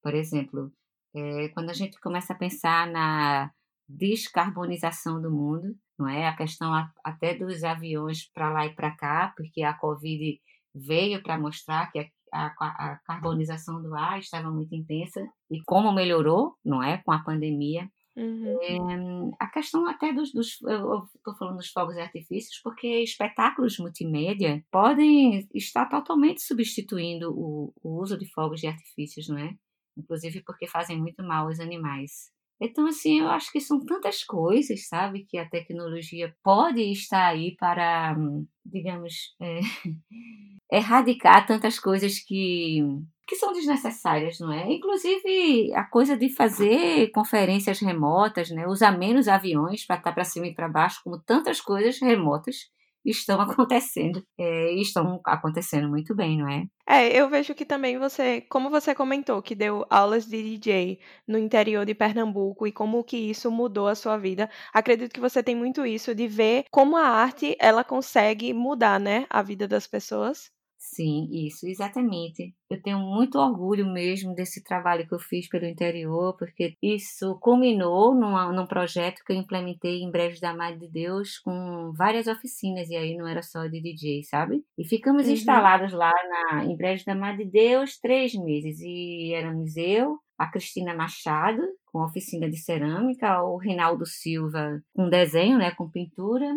Por 0.03 0.13
exemplo, 0.13 0.71
é, 1.15 1.49
quando 1.49 1.71
a 1.71 1.73
gente 1.73 1.99
começa 1.99 2.33
a 2.33 2.37
pensar 2.37 2.87
na 2.87 3.51
descarbonização 3.87 5.19
do 5.19 5.31
mundo, 5.31 5.75
não 5.99 6.07
é? 6.07 6.27
A 6.27 6.35
questão 6.35 6.71
até 7.03 7.35
dos 7.35 7.63
aviões 7.63 8.29
para 8.33 8.49
lá 8.49 8.65
e 8.65 8.73
para 8.73 8.95
cá, 8.95 9.33
porque 9.35 9.61
a 9.61 9.73
Covid 9.73 10.39
veio 10.73 11.21
para 11.21 11.37
mostrar 11.37 11.91
que 11.91 11.99
a, 11.99 12.07
a, 12.33 12.45
a, 12.59 12.99
carbonização 13.05 13.81
do 13.81 13.93
ar 13.95 14.19
estava 14.19 14.49
muito 14.49 14.73
intensa 14.73 15.27
e 15.51 15.61
como 15.65 15.91
melhorou, 15.91 16.55
não 16.63 16.81
é, 16.81 16.99
com 16.99 17.11
a 17.11 17.19
pandemia. 17.19 17.89
Uhum. 18.15 18.57
É, 18.61 19.35
a 19.39 19.47
questão 19.47 19.87
até 19.87 20.11
dos, 20.11 20.31
dos 20.33 20.61
eu 20.61 21.05
estou 21.15 21.35
falando 21.37 21.57
dos 21.57 21.69
fogos 21.69 21.95
e 21.95 22.01
artifícios 22.01 22.59
porque 22.61 23.01
espetáculos 23.01 23.77
multimédia 23.77 24.63
podem 24.71 25.47
estar 25.53 25.85
totalmente 25.85 26.41
substituindo 26.41 27.31
o, 27.31 27.73
o 27.81 28.01
uso 28.01 28.17
de 28.17 28.29
fogos 28.31 28.59
de 28.59 28.67
artifícios, 28.67 29.27
não 29.27 29.37
é? 29.37 29.53
Inclusive 29.97 30.41
porque 30.43 30.67
fazem 30.67 30.97
muito 30.97 31.23
mal 31.23 31.47
aos 31.47 31.59
animais. 31.59 32.31
Então, 32.61 32.87
assim, 32.87 33.21
eu 33.21 33.29
acho 33.29 33.51
que 33.51 33.61
são 33.61 33.79
tantas 33.79 34.23
coisas, 34.23 34.87
sabe, 34.87 35.23
que 35.23 35.37
a 35.37 35.49
tecnologia 35.49 36.35
pode 36.43 36.81
estar 36.91 37.27
aí 37.27 37.55
para, 37.55 38.17
digamos, 38.65 39.33
é, 39.39 39.59
erradicar 40.71 41.47
tantas 41.47 41.79
coisas 41.79 42.19
que, 42.19 42.81
que 43.25 43.35
são 43.37 43.53
desnecessárias, 43.53 44.39
não 44.39 44.51
é? 44.51 44.71
Inclusive 44.73 45.73
a 45.73 45.85
coisa 45.85 46.17
de 46.17 46.27
fazer 46.29 47.09
conferências 47.11 47.79
remotas, 47.79 48.49
né? 48.49 48.67
Usar 48.67 48.97
menos 48.97 49.29
aviões 49.29 49.85
para 49.85 49.95
estar 49.95 50.11
para 50.11 50.25
cima 50.25 50.47
e 50.47 50.53
para 50.53 50.67
baixo, 50.67 50.99
como 51.03 51.17
tantas 51.17 51.61
coisas 51.61 51.99
remotas 52.01 52.69
estão 53.05 53.39
acontecendo 53.41 54.23
é, 54.37 54.73
estão 54.73 55.19
acontecendo 55.25 55.89
muito 55.89 56.15
bem, 56.15 56.37
não 56.37 56.47
é? 56.49 56.65
É, 56.87 57.07
eu 57.19 57.29
vejo 57.29 57.53
que 57.53 57.65
também 57.65 57.99
você, 57.99 58.41
como 58.41 58.69
você 58.69 58.95
comentou, 58.95 59.41
que 59.43 59.53
deu 59.53 59.85
aulas 59.89 60.25
de 60.25 60.41
DJ 60.41 60.99
no 61.27 61.37
interior 61.37 61.85
de 61.85 61.93
Pernambuco 61.93 62.65
e 62.65 62.71
como 62.71 63.03
que 63.03 63.17
isso 63.17 63.51
mudou 63.51 63.87
a 63.87 63.95
sua 63.95 64.17
vida, 64.17 64.49
acredito 64.73 65.13
que 65.13 65.19
você 65.19 65.43
tem 65.43 65.55
muito 65.55 65.85
isso 65.85 66.15
de 66.15 66.27
ver 66.27 66.65
como 66.71 66.97
a 66.97 67.03
arte 67.07 67.55
ela 67.59 67.83
consegue 67.83 68.53
mudar, 68.53 68.99
né, 68.99 69.27
a 69.29 69.41
vida 69.43 69.67
das 69.67 69.85
pessoas. 69.85 70.51
Sim, 70.91 71.27
isso, 71.31 71.67
exatamente. 71.67 72.55
Eu 72.67 72.81
tenho 72.81 72.97
muito 72.97 73.37
orgulho 73.37 73.85
mesmo 73.85 74.33
desse 74.33 74.63
trabalho 74.63 75.07
que 75.07 75.13
eu 75.13 75.19
fiz 75.19 75.47
pelo 75.47 75.67
interior, 75.67 76.35
porque 76.35 76.75
isso 76.81 77.37
culminou 77.39 78.15
numa, 78.15 78.51
num 78.51 78.65
projeto 78.65 79.23
que 79.23 79.31
eu 79.31 79.35
implementei 79.35 80.01
em 80.01 80.09
Brejo 80.09 80.41
da 80.41 80.53
Madre 80.53 80.79
de 80.79 80.91
Deus 80.91 81.37
com 81.39 81.93
várias 81.95 82.25
oficinas, 82.25 82.89
e 82.89 82.95
aí 82.95 83.15
não 83.15 83.27
era 83.27 83.43
só 83.43 83.67
de 83.67 83.79
DJ, 83.79 84.23
sabe? 84.23 84.63
E 84.77 84.83
ficamos 84.83 85.27
uhum. 85.27 85.33
instalados 85.33 85.93
lá 85.93 86.11
na, 86.11 86.65
em 86.65 86.75
Brejo 86.75 87.05
da 87.05 87.13
Madre 87.13 87.45
de 87.45 87.51
Deus 87.51 87.99
três 87.99 88.33
meses, 88.33 88.79
e 88.81 89.31
éramos 89.33 89.77
eu, 89.77 90.17
a 90.39 90.47
Cristina 90.47 90.95
Machado, 90.95 91.61
com 91.85 92.03
oficina 92.03 92.49
de 92.49 92.57
cerâmica, 92.57 93.43
o 93.43 93.57
Rinaldo 93.57 94.07
Silva 94.07 94.81
com 94.95 95.07
desenho, 95.07 95.59
né, 95.59 95.69
com 95.71 95.87
pintura, 95.87 96.47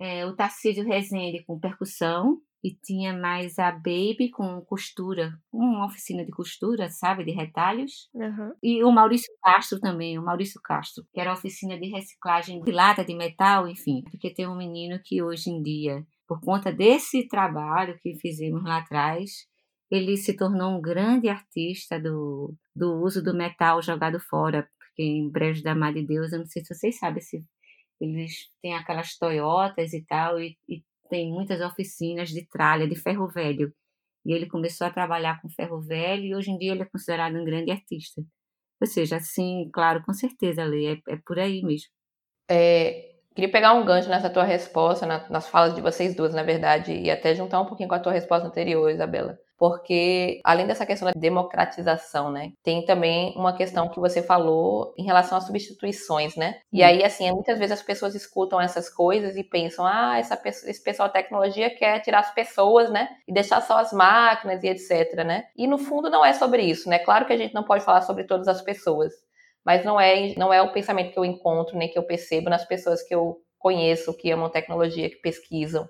é, 0.00 0.24
o 0.24 0.34
Tarcísio 0.34 0.84
Rezende 0.84 1.44
com 1.44 1.60
percussão, 1.60 2.38
e 2.64 2.74
tinha 2.82 3.12
mais 3.12 3.58
a 3.58 3.70
Baby 3.70 4.30
com 4.30 4.58
costura, 4.62 5.38
uma 5.52 5.84
oficina 5.84 6.24
de 6.24 6.32
costura, 6.32 6.88
sabe, 6.88 7.22
de 7.22 7.30
retalhos. 7.30 8.08
Uhum. 8.14 8.54
E 8.62 8.82
o 8.82 8.90
Maurício 8.90 9.30
Castro 9.42 9.78
também, 9.78 10.18
o 10.18 10.24
Maurício 10.24 10.58
Castro, 10.64 11.04
que 11.12 11.20
era 11.20 11.28
a 11.28 11.34
oficina 11.34 11.78
de 11.78 11.90
reciclagem 11.90 12.62
de 12.62 12.72
lata, 12.72 13.04
de 13.04 13.14
metal, 13.14 13.68
enfim. 13.68 14.02
Porque 14.10 14.32
tem 14.32 14.48
um 14.48 14.56
menino 14.56 14.98
que 15.04 15.22
hoje 15.22 15.50
em 15.50 15.62
dia, 15.62 16.06
por 16.26 16.40
conta 16.40 16.72
desse 16.72 17.28
trabalho 17.28 17.98
que 18.00 18.14
fizemos 18.14 18.64
lá 18.64 18.78
atrás, 18.78 19.46
ele 19.90 20.16
se 20.16 20.34
tornou 20.34 20.78
um 20.78 20.80
grande 20.80 21.28
artista 21.28 22.00
do, 22.00 22.54
do 22.74 22.94
uso 22.94 23.22
do 23.22 23.34
metal 23.34 23.82
jogado 23.82 24.18
fora. 24.18 24.66
Porque 24.78 25.02
em 25.02 25.30
Brejo 25.30 25.62
da 25.62 25.74
Madre 25.74 26.00
de 26.00 26.06
Deus, 26.06 26.32
eu 26.32 26.38
não 26.38 26.46
sei 26.46 26.64
se 26.64 26.74
vocês 26.74 26.98
sabem 26.98 27.20
se 27.20 27.44
eles 28.00 28.48
têm 28.62 28.74
aquelas 28.74 29.18
Toyotas 29.18 29.92
e 29.92 30.02
tal, 30.06 30.40
e, 30.40 30.56
e 30.66 30.82
tem 31.14 31.30
muitas 31.32 31.60
oficinas 31.60 32.30
de 32.30 32.44
tralha, 32.44 32.88
de 32.88 32.96
ferro 32.96 33.28
velho. 33.28 33.72
E 34.26 34.32
ele 34.32 34.46
começou 34.46 34.84
a 34.84 34.90
trabalhar 34.90 35.40
com 35.40 35.48
ferro 35.48 35.80
velho 35.80 36.24
e 36.24 36.34
hoje 36.34 36.50
em 36.50 36.58
dia 36.58 36.72
ele 36.72 36.82
é 36.82 36.86
considerado 36.86 37.36
um 37.36 37.44
grande 37.44 37.70
artista. 37.70 38.20
Ou 38.80 38.86
seja, 38.88 39.18
assim, 39.18 39.70
claro, 39.72 40.02
com 40.04 40.12
certeza, 40.12 40.64
Lê, 40.64 40.94
é, 40.94 41.00
é 41.08 41.16
por 41.24 41.38
aí 41.38 41.62
mesmo. 41.62 41.88
É, 42.50 43.13
queria 43.34 43.50
pegar 43.50 43.74
um 43.74 43.84
gancho 43.84 44.08
nessa 44.08 44.30
tua 44.30 44.44
resposta, 44.44 45.06
na, 45.06 45.28
nas 45.28 45.48
falas 45.48 45.74
de 45.74 45.80
vocês 45.80 46.14
duas, 46.14 46.34
na 46.34 46.42
verdade, 46.42 46.92
e 46.92 47.10
até 47.10 47.34
juntar 47.34 47.60
um 47.60 47.66
pouquinho 47.66 47.88
com 47.88 47.94
a 47.94 48.00
tua 48.00 48.12
resposta 48.12 48.46
anterior, 48.46 48.90
Isabela 48.90 49.38
porque 49.58 50.40
além 50.44 50.66
dessa 50.66 50.84
questão 50.84 51.06
da 51.06 51.18
democratização, 51.18 52.30
né, 52.30 52.52
tem 52.62 52.84
também 52.84 53.32
uma 53.36 53.56
questão 53.56 53.88
que 53.88 54.00
você 54.00 54.22
falou 54.22 54.92
em 54.98 55.04
relação 55.04 55.38
às 55.38 55.44
substituições, 55.44 56.36
né? 56.36 56.56
E 56.72 56.82
aí, 56.82 57.04
assim, 57.04 57.30
muitas 57.32 57.58
vezes 57.58 57.72
as 57.72 57.82
pessoas 57.82 58.14
escutam 58.14 58.60
essas 58.60 58.90
coisas 58.90 59.36
e 59.36 59.44
pensam, 59.44 59.86
ah, 59.86 60.18
essa, 60.18 60.40
esse 60.44 60.82
pessoal 60.82 61.08
de 61.08 61.14
tecnologia 61.14 61.74
quer 61.74 62.00
tirar 62.00 62.20
as 62.20 62.34
pessoas, 62.34 62.90
né, 62.90 63.08
e 63.26 63.32
deixar 63.32 63.60
só 63.62 63.78
as 63.78 63.92
máquinas 63.92 64.62
e 64.62 64.68
etc, 64.68 65.24
né? 65.24 65.44
E 65.56 65.66
no 65.66 65.78
fundo 65.78 66.10
não 66.10 66.24
é 66.24 66.32
sobre 66.32 66.62
isso, 66.62 66.88
né? 66.88 66.98
Claro 66.98 67.26
que 67.26 67.32
a 67.32 67.38
gente 67.38 67.54
não 67.54 67.64
pode 67.64 67.84
falar 67.84 68.02
sobre 68.02 68.24
todas 68.24 68.48
as 68.48 68.60
pessoas, 68.60 69.12
mas 69.64 69.84
não 69.84 70.00
é, 70.00 70.34
não 70.36 70.52
é 70.52 70.60
o 70.60 70.72
pensamento 70.72 71.12
que 71.12 71.18
eu 71.18 71.24
encontro 71.24 71.76
nem 71.76 71.88
que 71.88 71.98
eu 71.98 72.02
percebo 72.02 72.50
nas 72.50 72.64
pessoas 72.64 73.02
que 73.02 73.14
eu 73.14 73.38
conheço, 73.58 74.16
que 74.16 74.30
amam 74.30 74.50
tecnologia, 74.50 75.08
que 75.08 75.16
pesquisam. 75.16 75.88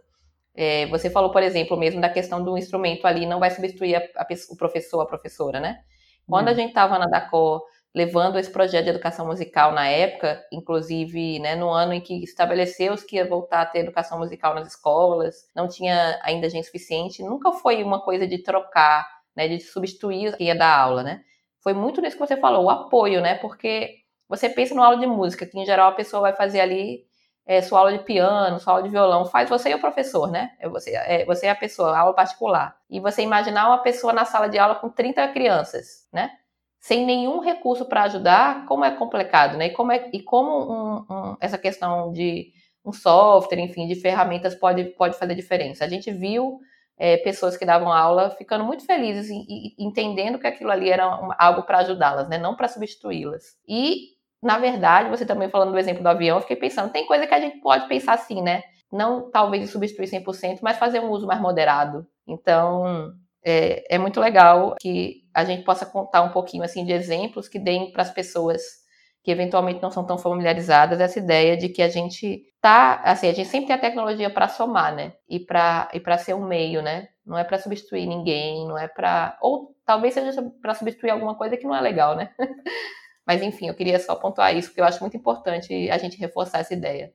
É, 0.55 0.87
você 0.87 1.11
falou, 1.11 1.33
por 1.33 1.43
exemplo, 1.43 1.77
mesmo 1.77 2.01
da 2.01 2.09
questão 2.09 2.43
do 2.43 2.57
instrumento 2.57 3.07
ali, 3.07 3.27
não 3.27 3.41
vai 3.41 3.51
substituir 3.51 3.97
a, 3.97 4.01
a, 4.17 4.27
o 4.51 4.57
professor, 4.57 5.01
a 5.01 5.07
professora, 5.07 5.59
né? 5.59 5.81
Quando 6.27 6.49
a 6.49 6.51
uhum. 6.53 6.57
gente 6.57 6.69
estava 6.69 6.99
na 6.99 7.07
DACO 7.07 7.63
levando 7.95 8.39
esse 8.39 8.51
projeto 8.51 8.85
de 8.85 8.91
educação 8.91 9.27
musical 9.27 9.73
na 9.73 9.87
época, 9.87 10.45
inclusive 10.53 11.39
né, 11.39 11.55
no 11.55 11.71
ano 11.71 11.93
em 11.93 12.01
que 12.01 12.25
estabeleceu-se 12.25 13.07
que 13.07 13.17
ia 13.17 13.29
voltar 13.29 13.63
a 13.63 13.67
ter 13.67 13.81
educação 13.81 14.19
musical 14.19 14.55
nas 14.55 14.67
escolas, 14.67 15.49
não 15.55 15.69
tinha 15.69 16.19
ainda 16.23 16.51
gente 16.51 16.65
suficiente, 16.65 17.23
nunca 17.23 17.53
foi 17.53 17.85
uma 17.85 18.01
coisa 18.01 18.27
de 18.27 18.39
trocar, 18.39 19.09
né, 19.37 19.47
de 19.47 19.61
substituir 19.61 20.37
quem 20.37 20.49
ia 20.49 20.57
dar 20.57 20.77
aula, 20.77 21.05
né? 21.05 21.23
Foi 21.65 21.73
muito 21.73 22.03
nisso 22.03 22.17
que 22.17 22.27
você 22.27 22.37
falou, 22.37 22.67
o 22.67 22.71
apoio, 22.71 23.23
né? 23.23 23.37
Porque 23.37 23.97
você 24.29 24.51
pensa 24.51 24.75
numa 24.75 24.85
aula 24.87 24.99
de 24.99 25.07
música, 25.07 25.47
que 25.47 25.59
em 25.59 25.65
geral 25.65 25.89
a 25.89 25.95
pessoa 25.95 26.21
vai 26.21 26.35
fazer 26.35 26.61
ali 26.61 27.07
é, 27.47 27.63
sua 27.63 27.79
aula 27.79 27.93
de 27.93 28.05
piano, 28.05 28.61
sua 28.61 28.75
aula 28.75 28.83
de 28.83 28.91
violão, 28.91 29.25
faz 29.25 29.49
você 29.49 29.71
e 29.71 29.75
o 29.75 29.81
professor, 29.81 30.31
né? 30.31 30.53
É 30.61 30.69
você, 30.69 30.95
é, 30.95 31.25
você 31.25 31.47
é 31.47 31.51
a 31.51 31.55
pessoa, 31.55 31.97
a 31.97 32.01
aula 32.01 32.15
particular. 32.15 32.77
E 32.91 33.01
você 33.01 33.23
imaginar 33.23 33.67
uma 33.67 33.79
pessoa 33.79 34.13
na 34.13 34.27
sala 34.27 34.47
de 34.47 34.59
aula 34.59 34.75
com 34.75 34.91
30 34.91 35.27
crianças, 35.29 36.07
né? 36.13 36.31
Sem 36.79 37.07
nenhum 37.07 37.41
recurso 37.41 37.87
para 37.87 38.03
ajudar, 38.03 38.67
como 38.67 38.85
é 38.85 38.91
complicado, 38.91 39.57
né? 39.57 39.69
E 39.69 39.71
como, 39.71 39.91
é, 39.91 40.11
e 40.13 40.23
como 40.23 40.71
um, 40.71 40.97
um, 41.11 41.37
essa 41.41 41.57
questão 41.57 42.13
de 42.13 42.53
um 42.85 42.93
software, 42.93 43.61
enfim, 43.61 43.87
de 43.87 43.95
ferramentas 43.95 44.55
pode, 44.55 44.85
pode 44.97 45.19
fazer 45.19 45.35
diferença. 45.35 45.83
A 45.85 45.89
gente 45.89 46.13
viu 46.13 46.61
é, 46.99 47.17
pessoas 47.19 47.57
que 47.57 47.67
davam 47.67 47.93
aula 47.93 48.31
ficando 48.31 48.65
muito 48.65 48.87
felizes 48.87 49.29
e, 49.29 49.75
e 49.79 49.85
entendendo 49.85 50.39
que 50.39 50.47
aquilo 50.47 50.71
ali 50.71 50.91
era 50.91 51.09
um, 51.09 51.31
algo 51.39 51.63
para 51.63 51.79
ajudá-las, 51.79 52.29
né? 52.29 52.39
Não 52.39 52.55
para 52.55 52.69
substituí-las. 52.69 53.57
E 53.69 54.15
na 54.43 54.59
verdade, 54.59 55.09
você 55.09 55.25
também 55.25 55.49
falando 55.49 55.73
do 55.73 55.79
exemplo 55.79 56.03
do 56.03 56.09
avião, 56.09 56.37
eu 56.37 56.43
fiquei 56.43 56.57
pensando, 56.57 56.93
tem 56.93 57.07
coisa 57.07 57.27
que 57.27 57.33
a 57.33 57.41
gente 57.41 57.61
pode 57.61 57.89
pensar 57.89 58.13
assim, 58.13 58.43
né? 58.43 58.63
Não 58.93 59.31
talvez 59.31 59.71
substituir 59.71 60.07
100%, 60.07 60.59
mas 60.63 60.77
fazer 60.77 61.01
um 61.01 61.11
uso 61.11 61.27
mais 61.27 61.41
moderado. 61.41 62.07
Então, 62.29 63.15
é, 63.43 63.95
é 63.95 63.99
muito 63.99 64.21
legal 64.21 64.77
que 64.79 65.23
a 65.35 65.45
gente 65.45 65.65
possa 65.65 65.87
contar 65.87 66.23
um 66.23 66.31
pouquinho 66.31 66.63
assim 66.63 66.85
de 66.85 66.93
exemplos 66.93 67.49
que 67.49 67.59
deem 67.59 67.91
para 67.91 68.03
as 68.03 68.11
pessoas 68.11 68.84
que 69.25 69.31
eventualmente 69.31 69.81
não 69.83 69.91
são 69.91 70.05
tão 70.05 70.19
familiarizadas 70.19 71.01
essa 71.01 71.19
ideia 71.19 71.57
de 71.57 71.71
que 71.71 71.83
a 71.83 71.89
gente 71.89 72.45
tá, 72.61 73.01
assim, 73.05 73.27
a 73.29 73.33
gente 73.33 73.49
sempre 73.49 73.69
tem 73.69 73.77
a 73.77 73.79
tecnologia 73.79 74.29
para 74.29 74.49
somar, 74.49 74.95
né? 74.95 75.15
E 75.27 75.41
para 75.41 75.89
e 75.95 75.99
para 76.01 76.19
ser 76.19 76.35
um 76.35 76.47
meio, 76.47 76.83
né? 76.83 77.09
Não 77.25 77.39
é 77.39 77.43
para 77.43 77.59
substituir 77.59 78.07
ninguém, 78.07 78.69
não 78.69 78.77
é 78.79 78.87
para 78.87 79.39
ou 79.41 79.75
talvez 79.87 80.13
seja 80.15 80.43
para 80.61 80.75
substituir 80.75 81.11
alguma 81.11 81.35
coisa 81.35 81.57
que 81.57 81.65
não 81.67 81.75
é 81.75 81.81
legal, 81.81 82.15
né? 82.15 82.31
Mas 83.27 83.43
enfim, 83.43 83.69
eu 83.69 83.75
queria 83.75 83.99
só 83.99 84.15
pontuar 84.17 84.55
isso, 84.57 84.69
porque 84.69 84.83
eu 84.83 84.85
acho 84.85 85.01
muito 85.01 85.17
importante 85.17 85.91
a 85.91 85.99
gente 85.99 86.19
reforçar 86.19 86.61
essa 86.61 86.75
ideia 86.75 87.13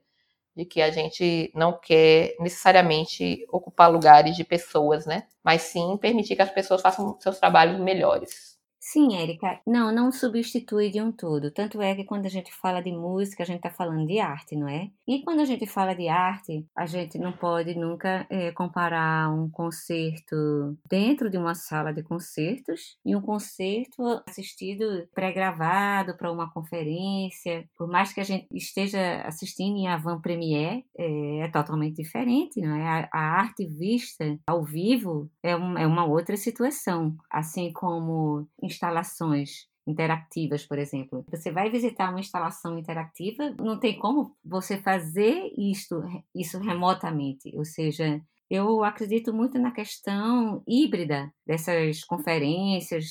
de 0.55 0.65
que 0.65 0.81
a 0.81 0.91
gente 0.91 1.51
não 1.55 1.79
quer 1.79 2.35
necessariamente 2.39 3.45
ocupar 3.51 3.91
lugares 3.91 4.35
de 4.35 4.43
pessoas, 4.43 5.05
né? 5.05 5.27
Mas 5.43 5.63
sim 5.63 5.97
permitir 5.97 6.35
que 6.35 6.41
as 6.41 6.51
pessoas 6.51 6.81
façam 6.81 7.17
seus 7.19 7.39
trabalhos 7.39 7.79
melhores. 7.79 8.48
Sim, 8.91 9.15
Érica. 9.15 9.61
Não, 9.67 9.91
não 9.91 10.11
substitui 10.11 10.89
de 10.89 10.99
um 10.99 11.11
todo. 11.11 11.51
Tanto 11.51 11.79
é 11.79 11.93
que 11.93 12.03
quando 12.03 12.25
a 12.25 12.29
gente 12.29 12.51
fala 12.51 12.81
de 12.81 12.91
música, 12.91 13.43
a 13.43 13.45
gente 13.45 13.57
está 13.57 13.69
falando 13.69 14.07
de 14.07 14.17
arte, 14.17 14.55
não 14.55 14.67
é? 14.67 14.89
E 15.07 15.21
quando 15.21 15.41
a 15.41 15.45
gente 15.45 15.67
fala 15.67 15.93
de 15.93 16.07
arte, 16.07 16.65
a 16.75 16.87
gente 16.87 17.19
não 17.19 17.31
pode 17.31 17.75
nunca 17.75 18.25
é, 18.31 18.51
comparar 18.51 19.31
um 19.31 19.47
concerto 19.47 20.75
dentro 20.89 21.29
de 21.29 21.37
uma 21.37 21.53
sala 21.53 21.93
de 21.93 22.01
concertos 22.01 22.97
e 23.05 23.15
um 23.15 23.21
concerto 23.21 24.23
assistido 24.27 25.07
pré-gravado 25.13 26.17
para 26.17 26.31
uma 26.31 26.51
conferência. 26.51 27.69
Por 27.77 27.87
mais 27.87 28.11
que 28.11 28.21
a 28.21 28.23
gente 28.23 28.47
esteja 28.51 29.21
assistindo 29.21 29.77
em 29.77 29.87
avant 29.87 30.19
premiere, 30.19 30.83
é, 30.97 31.41
é 31.41 31.47
totalmente 31.51 31.97
diferente, 31.97 32.59
não 32.59 32.75
é? 32.75 32.87
A, 32.87 33.09
a, 33.13 33.39
arte 33.39 33.67
vista 33.67 34.35
ao 34.47 34.63
vivo 34.63 35.29
é, 35.43 35.55
um, 35.55 35.77
é 35.77 35.85
uma 35.85 36.05
outra 36.05 36.35
situação. 36.35 37.15
Assim 37.29 37.71
como 37.71 38.47
instalações 38.79 39.67
interativas, 39.85 40.65
por 40.65 40.79
exemplo. 40.79 41.25
Você 41.29 41.51
vai 41.51 41.69
visitar 41.69 42.09
uma 42.09 42.19
instalação 42.19 42.77
interativa, 42.77 43.53
não 43.59 43.79
tem 43.79 43.97
como 43.99 44.35
você 44.43 44.77
fazer 44.77 45.51
isto, 45.57 46.01
isso 46.33 46.59
remotamente, 46.59 47.51
ou 47.57 47.65
seja, 47.65 48.21
eu 48.49 48.83
acredito 48.83 49.33
muito 49.33 49.59
na 49.59 49.71
questão 49.71 50.63
híbrida 50.67 51.31
dessas 51.45 52.03
conferências 52.03 53.05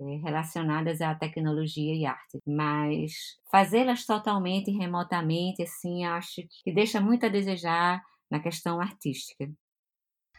é, 0.00 0.04
relacionadas 0.24 1.00
à 1.00 1.14
tecnologia 1.14 1.94
e 1.94 2.04
arte, 2.04 2.38
mas 2.46 3.12
fazê-las 3.50 4.04
totalmente 4.04 4.70
remotamente, 4.70 5.62
assim, 5.62 6.04
acho 6.04 6.42
que 6.62 6.72
deixa 6.72 7.00
muito 7.00 7.24
a 7.24 7.28
desejar 7.28 8.02
na 8.30 8.40
questão 8.40 8.80
artística. 8.80 9.48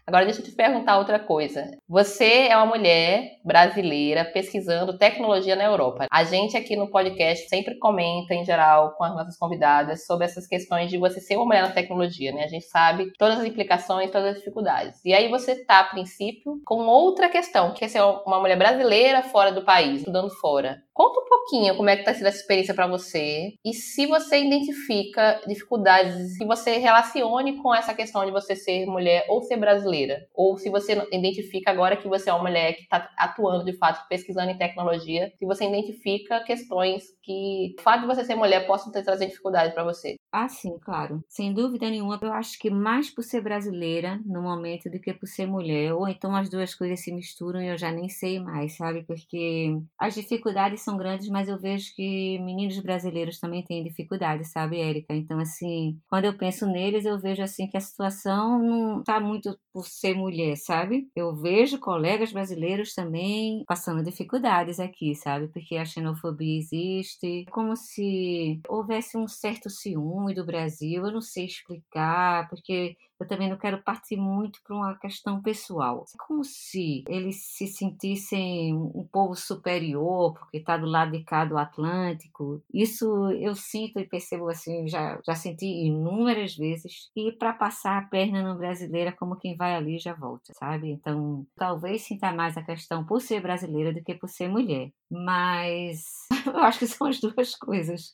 Agora 0.08 0.24
deixa 0.24 0.39
eu 0.39 0.46
te 0.46 0.52
perguntar 0.52 1.00
outra 1.00 1.18
coisa. 1.18 1.72
Você 1.89 2.48
é 2.48 2.56
uma 2.56 2.68
mulher 2.68 3.39
brasileira 3.44 4.24
pesquisando 4.24 5.00
tecnologia 5.00 5.56
na 5.56 5.63
Europa. 5.63 6.06
A 6.12 6.24
gente 6.24 6.56
aqui 6.56 6.76
no 6.76 6.91
podcast 6.91 7.50
sempre 7.50 7.80
comenta, 7.80 8.36
em 8.36 8.46
geral, 8.46 8.94
com 8.96 9.04
as 9.04 9.15
nossas 9.15 9.36
convidadas, 9.36 10.06
sobre 10.06 10.26
essas 10.26 10.46
questões 10.46 10.91
de 10.91 11.00
você 11.00 11.20
ser 11.20 11.38
uma 11.38 11.46
mulher 11.46 11.63
na 11.63 11.72
tecnologia, 11.72 12.32
né? 12.32 12.44
A 12.44 12.48
gente 12.48 12.65
sabe 12.65 13.12
todas 13.18 13.39
as 13.39 13.46
implicações, 13.46 14.12
todas 14.12 14.30
as 14.30 14.38
dificuldades. 14.38 15.04
E 15.04 15.12
aí 15.12 15.28
você 15.28 15.65
tá, 15.65 15.80
a 15.80 15.86
princípio, 15.86 16.62
com 16.63 16.86
outra 16.86 17.28
questão, 17.28 17.74
que 17.74 17.84
é 17.84 17.88
ser 17.88 18.02
uma 18.28 18.39
mulher 18.39 18.60
brasileira 18.60 19.24
fora 19.24 19.52
do 19.52 19.65
país, 19.65 20.02
estudando 20.02 20.30
fora. 20.39 20.84
Conta 20.94 21.20
um 21.20 21.26
pouquinho 21.26 21.76
como 21.76 21.89
é 21.89 21.96
que 21.96 22.04
está 22.04 22.13
sendo 22.13 22.28
essa 22.28 22.38
experiência 22.38 22.74
para 22.74 22.88
você 22.88 23.54
e 23.65 23.74
se 23.74 24.06
você 24.06 24.39
identifica 24.39 25.41
dificuldades 25.46 26.38
que 26.38 26.46
você 26.46 26.78
relacione 26.78 27.58
com 27.62 27.76
essa 27.76 27.94
questão 27.94 28.26
de 28.26 28.32
você 28.32 28.56
ser 28.56 28.86
mulher 28.86 29.26
ou 29.28 29.41
ser 29.41 29.58
brasileira, 29.58 29.94
ou 30.34 30.58
se 30.58 30.69
você 30.69 30.93
identifica 31.12 31.71
agora 31.71 31.97
que 31.97 32.08
você 32.08 32.29
é 32.29 32.34
uma 32.34 32.43
mulher 32.43 32.73
que 32.73 32.81
está 32.84 33.10
atuando 33.17 33.65
de 33.65 33.77
fato, 33.77 34.08
pesquisando 34.08 34.51
em 34.51 34.58
tecnologia, 34.58 35.31
se 35.38 35.45
você 35.45 35.65
identifica 35.65 36.43
questões 36.43 37.03
que 37.23 37.75
o 37.79 37.81
fato 37.81 38.01
de 38.01 38.08
você 38.08 38.23
ser 38.25 38.36
mulher 38.36 38.65
possam 38.67 38.91
trazer 38.91 39.27
dificuldades 39.27 39.73
para 39.73 39.84
você. 39.84 40.15
Ah, 40.38 40.50
sim, 40.50 40.78
claro. 40.80 41.24
Sem 41.30 41.54
dúvida 41.54 41.89
nenhuma, 41.89 42.19
eu 42.21 42.34
acho 42.34 42.60
que 42.60 42.69
mais 42.69 43.10
por 43.10 43.24
ser 43.24 43.39
brasileira 43.39 44.19
no 44.26 44.41
momento 44.41 44.89
do 44.89 45.00
que 45.00 45.13
por 45.13 45.28
ser 45.28 45.45
mulher, 45.48 45.93
ou 45.93 46.06
então 46.10 46.36
as 46.36 46.50
duas 46.50 46.76
coisas 46.76 47.00
se 47.00 47.10
misturam 47.13 47.62
e 47.62 47.69
eu 47.69 47.78
já 47.78 47.89
nem 47.89 48.10
sei 48.10 48.38
mais, 48.38 48.76
sabe? 48.76 49.06
Porque 49.06 49.78
as 49.98 50.13
dificuldades 50.13 50.82
são 50.82 50.98
grandes, 50.98 51.30
mas 51.30 51.48
eu 51.48 51.58
vejo 51.58 51.93
que 51.95 52.38
meninos 52.39 52.78
brasileiros 52.82 53.39
também 53.39 53.63
têm 53.63 53.82
dificuldades, 53.82 54.52
sabe, 54.52 54.78
Érica? 54.82 55.15
Então, 55.15 55.39
assim, 55.39 55.98
quando 56.10 56.26
eu 56.26 56.38
penso 56.38 56.65
neles, 56.67 57.06
eu 57.06 57.17
vejo 57.17 57.41
assim 57.41 57.69
que 57.69 57.78
a 57.78 57.80
situação 57.80 58.60
não 58.60 59.04
tá 59.04 59.21
muito 59.21 59.58
por 59.71 59.88
ser 59.88 60.15
mulher, 60.15 60.58
sabe? 60.58 61.08
Eu 61.15 61.34
vejo 61.34 61.80
colegas 61.80 62.34
brasileiros 62.34 62.93
também 62.93 63.63
passando 63.65 64.04
dificuldades 64.04 64.82
aqui, 64.82 65.15
sabe? 65.15 65.48
Porque 65.48 65.78
a 65.78 65.86
xenofobia 65.86 66.58
existe, 66.60 67.45
como 67.52 67.74
se 67.78 68.60
houvesse 68.67 69.17
um 69.17 69.28
certo 69.30 69.69
ciúme 69.69 70.25
do 70.34 70.46
Brasil, 70.46 71.06
eu 71.06 71.12
não 71.12 71.22
sei 71.22 71.46
explicar, 71.46 72.50
porque 72.50 72.98
eu 73.20 73.28
também 73.28 73.50
não 73.50 73.58
quero 73.58 73.82
partir 73.82 74.18
muito 74.18 74.60
para 74.64 74.76
uma 74.76 74.98
questão 74.98 75.42
pessoal. 75.42 76.04
É 76.14 76.18
como 76.28 76.44
se 76.44 77.04
eles 77.08 77.38
se 77.46 77.68
sentissem 77.68 78.74
um 78.74 79.08
povo 79.10 79.36
superior, 79.36 80.34
porque 80.34 80.58
está 80.58 80.76
do 80.78 80.86
lado 80.86 81.12
de 81.12 81.24
cá 81.24 81.46
do 81.46 81.58
Atlântico. 81.58 82.62
Isso 82.74 83.32
eu 83.32 83.56
sinto 83.56 84.00
e 84.00 84.08
percebo 84.08 84.50
assim, 84.50 84.88
já, 84.88 85.20
já 85.26 85.34
senti 85.34 85.66
inúmeras 85.66 86.56
vezes. 86.56 87.10
E 87.16 87.32
para 87.32 87.54
passar 87.54 87.98
a 87.98 88.06
perna 88.06 88.44
no 88.44 88.58
brasileira, 88.58 89.14
como 89.14 89.38
quem 89.38 89.56
vai 89.56 89.76
ali 89.76 89.98
já 89.98 90.14
volta, 90.14 90.54
sabe? 90.54 90.92
Então, 90.92 91.46
talvez 91.56 92.02
sinta 92.02 92.32
mais 92.34 92.58
a 92.58 92.64
questão 92.64 93.06
por 93.06 93.22
ser 93.22 93.42
brasileira 93.42 93.94
do 93.94 94.04
que 94.04 94.14
por 94.16 94.28
ser 94.28 94.50
mulher. 94.50 94.92
Mas 95.10 96.04
eu 96.46 96.58
acho 96.58 96.80
que 96.80 96.88
são 96.88 97.08
as 97.08 97.20
duas 97.20 97.56
coisas 97.56 98.14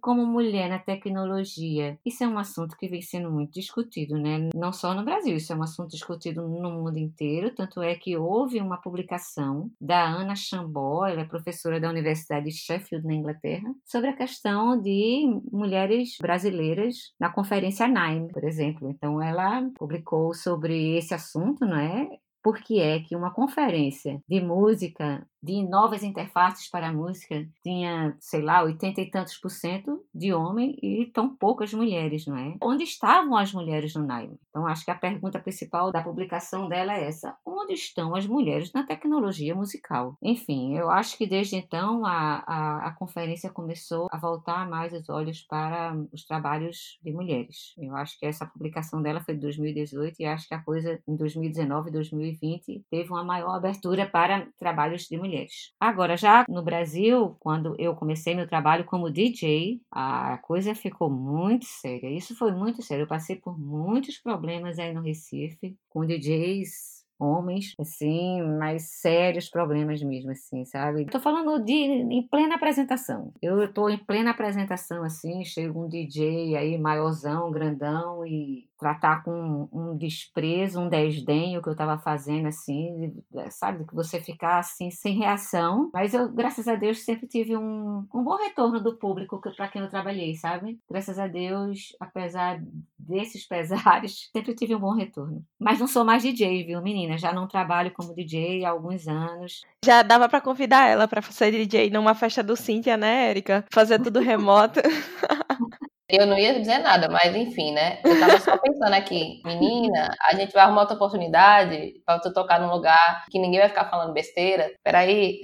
como 0.00 0.26
mulher 0.26 0.68
na 0.68 0.78
tecnologia. 0.78 1.98
Isso 2.04 2.24
é 2.24 2.28
um 2.28 2.38
assunto 2.38 2.76
que 2.76 2.88
vem 2.88 3.02
sendo 3.02 3.30
muito 3.30 3.52
discutido, 3.52 4.18
né? 4.18 4.48
Não 4.54 4.72
só 4.72 4.94
no 4.94 5.04
Brasil, 5.04 5.36
isso 5.36 5.52
é 5.52 5.56
um 5.56 5.62
assunto 5.62 5.90
discutido 5.90 6.42
no 6.48 6.70
mundo 6.70 6.98
inteiro. 6.98 7.54
Tanto 7.54 7.82
é 7.82 7.94
que 7.94 8.16
houve 8.16 8.60
uma 8.60 8.80
publicação 8.80 9.70
da 9.80 10.02
Ana 10.04 10.34
Chambó, 10.34 11.06
ela 11.06 11.22
é 11.22 11.24
professora 11.24 11.80
da 11.80 11.90
Universidade 11.90 12.46
de 12.46 12.52
Sheffield, 12.52 13.06
na 13.06 13.14
Inglaterra, 13.14 13.74
sobre 13.84 14.08
a 14.10 14.16
questão 14.16 14.80
de 14.80 15.24
mulheres 15.52 16.16
brasileiras 16.20 16.96
na 17.18 17.30
conferência 17.30 17.86
NIME, 17.86 18.32
por 18.32 18.44
exemplo. 18.44 18.90
Então, 18.90 19.22
ela 19.22 19.68
publicou 19.76 20.34
sobre 20.34 20.96
esse 20.96 21.14
assunto, 21.14 21.64
não 21.64 21.76
é? 21.76 22.08
Por 22.42 22.58
que 22.58 22.80
é 22.80 23.00
que 23.00 23.14
uma 23.14 23.32
conferência 23.32 24.22
de 24.26 24.40
música 24.40 25.26
de 25.42 25.62
novas 25.62 26.02
interfaces 26.02 26.68
para 26.68 26.88
a 26.88 26.92
música 26.92 27.46
tinha, 27.62 28.16
sei 28.20 28.42
lá, 28.42 28.62
80 28.62 29.00
e 29.00 29.10
tantos 29.10 29.36
por 29.38 29.50
cento 29.50 30.04
de 30.14 30.32
homem 30.32 30.76
e 30.82 31.06
tão 31.06 31.34
poucas 31.34 31.72
mulheres, 31.72 32.26
não 32.26 32.36
é? 32.36 32.56
Onde 32.62 32.84
estavam 32.84 33.36
as 33.36 33.52
mulheres 33.52 33.94
no 33.94 34.04
Naime? 34.04 34.38
Então, 34.50 34.66
acho 34.66 34.84
que 34.84 34.90
a 34.90 34.94
pergunta 34.94 35.38
principal 35.38 35.90
da 35.90 36.02
publicação 36.02 36.68
dela 36.68 36.92
é 36.92 37.06
essa: 37.06 37.36
onde 37.44 37.72
estão 37.72 38.14
as 38.14 38.26
mulheres 38.26 38.72
na 38.72 38.84
tecnologia 38.84 39.54
musical? 39.54 40.16
Enfim, 40.22 40.76
eu 40.76 40.90
acho 40.90 41.16
que 41.16 41.26
desde 41.26 41.56
então 41.56 42.04
a, 42.04 42.42
a, 42.46 42.88
a 42.88 42.92
conferência 42.92 43.50
começou 43.50 44.08
a 44.10 44.18
voltar 44.18 44.68
mais 44.68 44.92
os 44.92 45.08
olhos 45.08 45.42
para 45.42 45.96
os 46.12 46.24
trabalhos 46.24 46.98
de 47.02 47.12
mulheres. 47.12 47.74
Eu 47.78 47.96
acho 47.96 48.18
que 48.18 48.26
essa 48.26 48.46
publicação 48.46 49.00
dela 49.00 49.20
foi 49.20 49.34
de 49.34 49.40
2018 49.40 50.20
e 50.20 50.26
acho 50.26 50.48
que 50.48 50.54
a 50.54 50.62
coisa 50.62 51.00
em 51.08 51.16
2019 51.16 51.90
2020 51.90 52.84
teve 52.90 53.10
uma 53.10 53.24
maior 53.24 53.54
abertura 53.54 54.06
para 54.06 54.46
trabalhos 54.58 55.06
de 55.06 55.16
mulheres 55.16 55.29
mulheres. 55.30 55.72
Agora, 55.78 56.16
já 56.16 56.44
no 56.48 56.62
Brasil, 56.62 57.36
quando 57.38 57.74
eu 57.78 57.94
comecei 57.94 58.34
meu 58.34 58.48
trabalho 58.48 58.84
como 58.84 59.10
DJ, 59.10 59.80
a 59.90 60.38
coisa 60.38 60.74
ficou 60.74 61.08
muito 61.08 61.64
séria. 61.64 62.10
Isso 62.10 62.36
foi 62.36 62.52
muito 62.52 62.82
sério. 62.82 63.04
Eu 63.04 63.08
passei 63.08 63.36
por 63.36 63.58
muitos 63.58 64.18
problemas 64.18 64.78
aí 64.78 64.92
no 64.92 65.00
Recife, 65.00 65.76
com 65.88 66.04
DJs 66.04 67.00
homens, 67.20 67.74
assim, 67.78 68.40
mais 68.42 68.98
sérios 68.98 69.50
problemas 69.50 70.02
mesmo, 70.02 70.30
assim, 70.30 70.64
sabe? 70.64 71.04
Tô 71.04 71.20
falando 71.20 71.62
de 71.62 71.74
em 71.74 72.26
plena 72.26 72.54
apresentação. 72.54 73.32
Eu 73.42 73.70
tô 73.72 73.90
em 73.90 73.98
plena 73.98 74.30
apresentação, 74.30 75.04
assim, 75.04 75.44
chega 75.44 75.78
um 75.78 75.86
DJ 75.86 76.56
aí 76.56 76.78
maiorzão, 76.78 77.50
grandão 77.50 78.24
e 78.26 78.69
tratar 78.80 79.22
com 79.22 79.68
um 79.70 79.96
desprezo, 79.96 80.80
um 80.80 80.88
desdém 80.88 81.58
o 81.58 81.62
que 81.62 81.68
eu 81.68 81.72
estava 81.72 81.98
fazendo, 81.98 82.48
assim, 82.48 83.14
sabe? 83.50 83.86
Que 83.86 83.94
você 83.94 84.20
ficar 84.20 84.58
assim, 84.58 84.90
sem 84.90 85.18
reação. 85.18 85.90
Mas 85.92 86.14
eu, 86.14 86.28
graças 86.32 86.66
a 86.66 86.74
Deus, 86.74 87.04
sempre 87.04 87.28
tive 87.28 87.56
um, 87.56 88.06
um 88.12 88.24
bom 88.24 88.36
retorno 88.36 88.80
do 88.80 88.96
público 88.96 89.40
para 89.54 89.68
quem 89.68 89.82
eu 89.82 89.90
trabalhei, 89.90 90.34
sabe? 90.34 90.80
Graças 90.90 91.18
a 91.18 91.26
Deus, 91.26 91.94
apesar 92.00 92.60
desses 92.98 93.46
pesares, 93.46 94.30
sempre 94.34 94.54
tive 94.54 94.74
um 94.74 94.80
bom 94.80 94.94
retorno. 94.94 95.44
Mas 95.58 95.78
não 95.78 95.86
sou 95.86 96.04
mais 96.04 96.22
DJ, 96.22 96.64
viu, 96.64 96.80
menina? 96.80 97.18
Já 97.18 97.32
não 97.32 97.46
trabalho 97.46 97.92
como 97.92 98.14
DJ 98.14 98.64
há 98.64 98.70
alguns 98.70 99.06
anos. 99.06 99.60
Já 99.84 100.02
dava 100.02 100.28
para 100.28 100.40
convidar 100.40 100.88
ela 100.88 101.06
para 101.06 101.20
ser 101.22 101.52
DJ 101.52 101.90
numa 101.90 102.14
festa 102.14 102.42
do 102.42 102.56
Cíntia, 102.56 102.96
né, 102.96 103.28
Érica? 103.28 103.64
Fazer 103.70 104.00
tudo 104.00 104.20
remoto. 104.20 104.80
Eu 106.12 106.26
não 106.26 106.38
ia 106.38 106.58
dizer 106.58 106.78
nada, 106.78 107.08
mas 107.08 107.34
enfim, 107.34 107.72
né? 107.72 108.00
Eu 108.04 108.18
tava 108.18 108.38
só 108.40 108.56
pensando 108.58 108.94
aqui, 108.94 109.40
menina, 109.44 110.10
a 110.30 110.34
gente 110.36 110.52
vai 110.52 110.62
arrumar 110.64 110.82
outra 110.82 110.96
oportunidade 110.96 111.94
pra 112.04 112.18
tu 112.20 112.32
tocar 112.32 112.60
num 112.60 112.70
lugar 112.72 113.24
que 113.30 113.38
ninguém 113.38 113.60
vai 113.60 113.68
ficar 113.68 113.88
falando 113.90 114.12
besteira. 114.12 114.70
Peraí. 114.84 115.40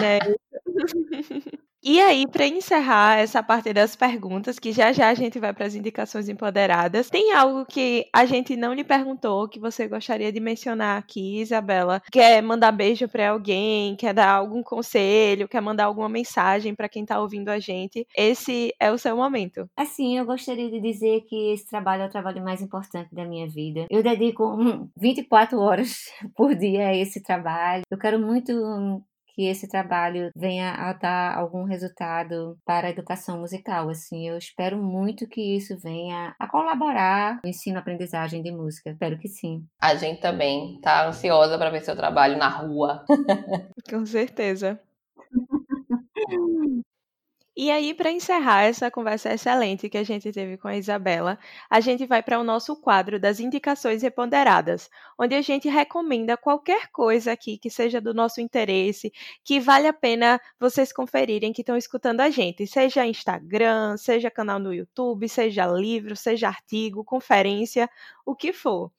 Né? 0.00 0.18
E 1.80 2.00
aí, 2.00 2.26
para 2.26 2.44
encerrar 2.44 3.18
essa 3.18 3.40
parte 3.40 3.72
das 3.72 3.94
perguntas, 3.94 4.58
que 4.58 4.72
já 4.72 4.92
já 4.92 5.10
a 5.10 5.14
gente 5.14 5.38
vai 5.38 5.52
para 5.54 5.64
as 5.64 5.76
indicações 5.76 6.28
empoderadas, 6.28 7.08
tem 7.08 7.32
algo 7.32 7.64
que 7.64 8.08
a 8.12 8.26
gente 8.26 8.56
não 8.56 8.74
lhe 8.74 8.82
perguntou 8.82 9.48
que 9.48 9.60
você 9.60 9.86
gostaria 9.86 10.32
de 10.32 10.40
mencionar 10.40 10.98
aqui, 10.98 11.40
Isabela? 11.40 12.02
Quer 12.10 12.42
mandar 12.42 12.72
beijo 12.72 13.06
para 13.08 13.30
alguém? 13.30 13.94
Quer 13.94 14.12
dar 14.12 14.28
algum 14.28 14.60
conselho? 14.60 15.46
Quer 15.46 15.60
mandar 15.60 15.84
alguma 15.84 16.08
mensagem 16.08 16.74
para 16.74 16.88
quem 16.88 17.02
está 17.02 17.20
ouvindo 17.20 17.48
a 17.48 17.60
gente? 17.60 18.04
Esse 18.16 18.74
é 18.80 18.90
o 18.90 18.98
seu 18.98 19.16
momento. 19.16 19.70
Assim, 19.76 20.18
eu 20.18 20.26
gostaria 20.26 20.68
de 20.68 20.80
dizer 20.80 21.20
que 21.28 21.52
esse 21.52 21.68
trabalho 21.68 22.02
é 22.02 22.06
o 22.06 22.10
trabalho 22.10 22.42
mais 22.42 22.60
importante 22.60 23.14
da 23.14 23.24
minha 23.24 23.48
vida. 23.48 23.86
Eu 23.88 24.02
dedico 24.02 24.58
24 24.96 25.58
horas 25.60 26.06
por 26.34 26.56
dia 26.56 26.88
a 26.88 26.96
esse 26.96 27.22
trabalho. 27.22 27.84
Eu 27.88 27.98
quero 27.98 28.18
muito 28.18 28.52
que 29.38 29.46
esse 29.46 29.68
trabalho 29.68 30.30
venha 30.34 30.72
a 30.72 30.92
dar 30.92 31.38
algum 31.38 31.62
resultado 31.62 32.58
para 32.66 32.88
a 32.88 32.90
educação 32.90 33.38
musical. 33.38 33.88
Assim, 33.88 34.28
eu 34.28 34.36
espero 34.36 34.82
muito 34.82 35.28
que 35.28 35.56
isso 35.56 35.78
venha 35.78 36.34
a 36.40 36.48
colaborar 36.48 37.38
no 37.44 37.48
ensino-aprendizagem 37.48 38.42
de 38.42 38.50
música. 38.50 38.90
Espero 38.90 39.16
que 39.16 39.28
sim. 39.28 39.64
A 39.80 39.94
gente 39.94 40.20
também 40.20 40.80
tá 40.80 41.06
ansiosa 41.06 41.56
para 41.56 41.70
ver 41.70 41.82
seu 41.82 41.94
trabalho 41.94 42.36
na 42.36 42.48
rua. 42.48 43.04
Com 43.88 44.04
certeza. 44.04 44.80
E 47.60 47.72
aí, 47.72 47.92
para 47.92 48.12
encerrar 48.12 48.62
essa 48.62 48.88
conversa 48.88 49.34
excelente 49.34 49.88
que 49.88 49.98
a 49.98 50.04
gente 50.04 50.30
teve 50.30 50.56
com 50.56 50.68
a 50.68 50.76
Isabela, 50.76 51.36
a 51.68 51.80
gente 51.80 52.06
vai 52.06 52.22
para 52.22 52.38
o 52.38 52.44
nosso 52.44 52.76
quadro 52.76 53.18
das 53.18 53.40
indicações 53.40 54.00
reponderadas, 54.00 54.88
onde 55.18 55.34
a 55.34 55.42
gente 55.42 55.68
recomenda 55.68 56.36
qualquer 56.36 56.86
coisa 56.92 57.32
aqui 57.32 57.58
que 57.58 57.68
seja 57.68 58.00
do 58.00 58.14
nosso 58.14 58.40
interesse, 58.40 59.12
que 59.42 59.58
vale 59.58 59.88
a 59.88 59.92
pena 59.92 60.40
vocês 60.60 60.92
conferirem 60.92 61.52
que 61.52 61.62
estão 61.62 61.76
escutando 61.76 62.20
a 62.20 62.30
gente, 62.30 62.64
seja 62.64 63.04
Instagram, 63.04 63.96
seja 63.96 64.30
canal 64.30 64.60
no 64.60 64.72
YouTube, 64.72 65.28
seja 65.28 65.66
livro, 65.66 66.14
seja 66.14 66.46
artigo, 66.46 67.02
conferência, 67.04 67.90
o 68.24 68.36
que 68.36 68.52
for. 68.52 68.92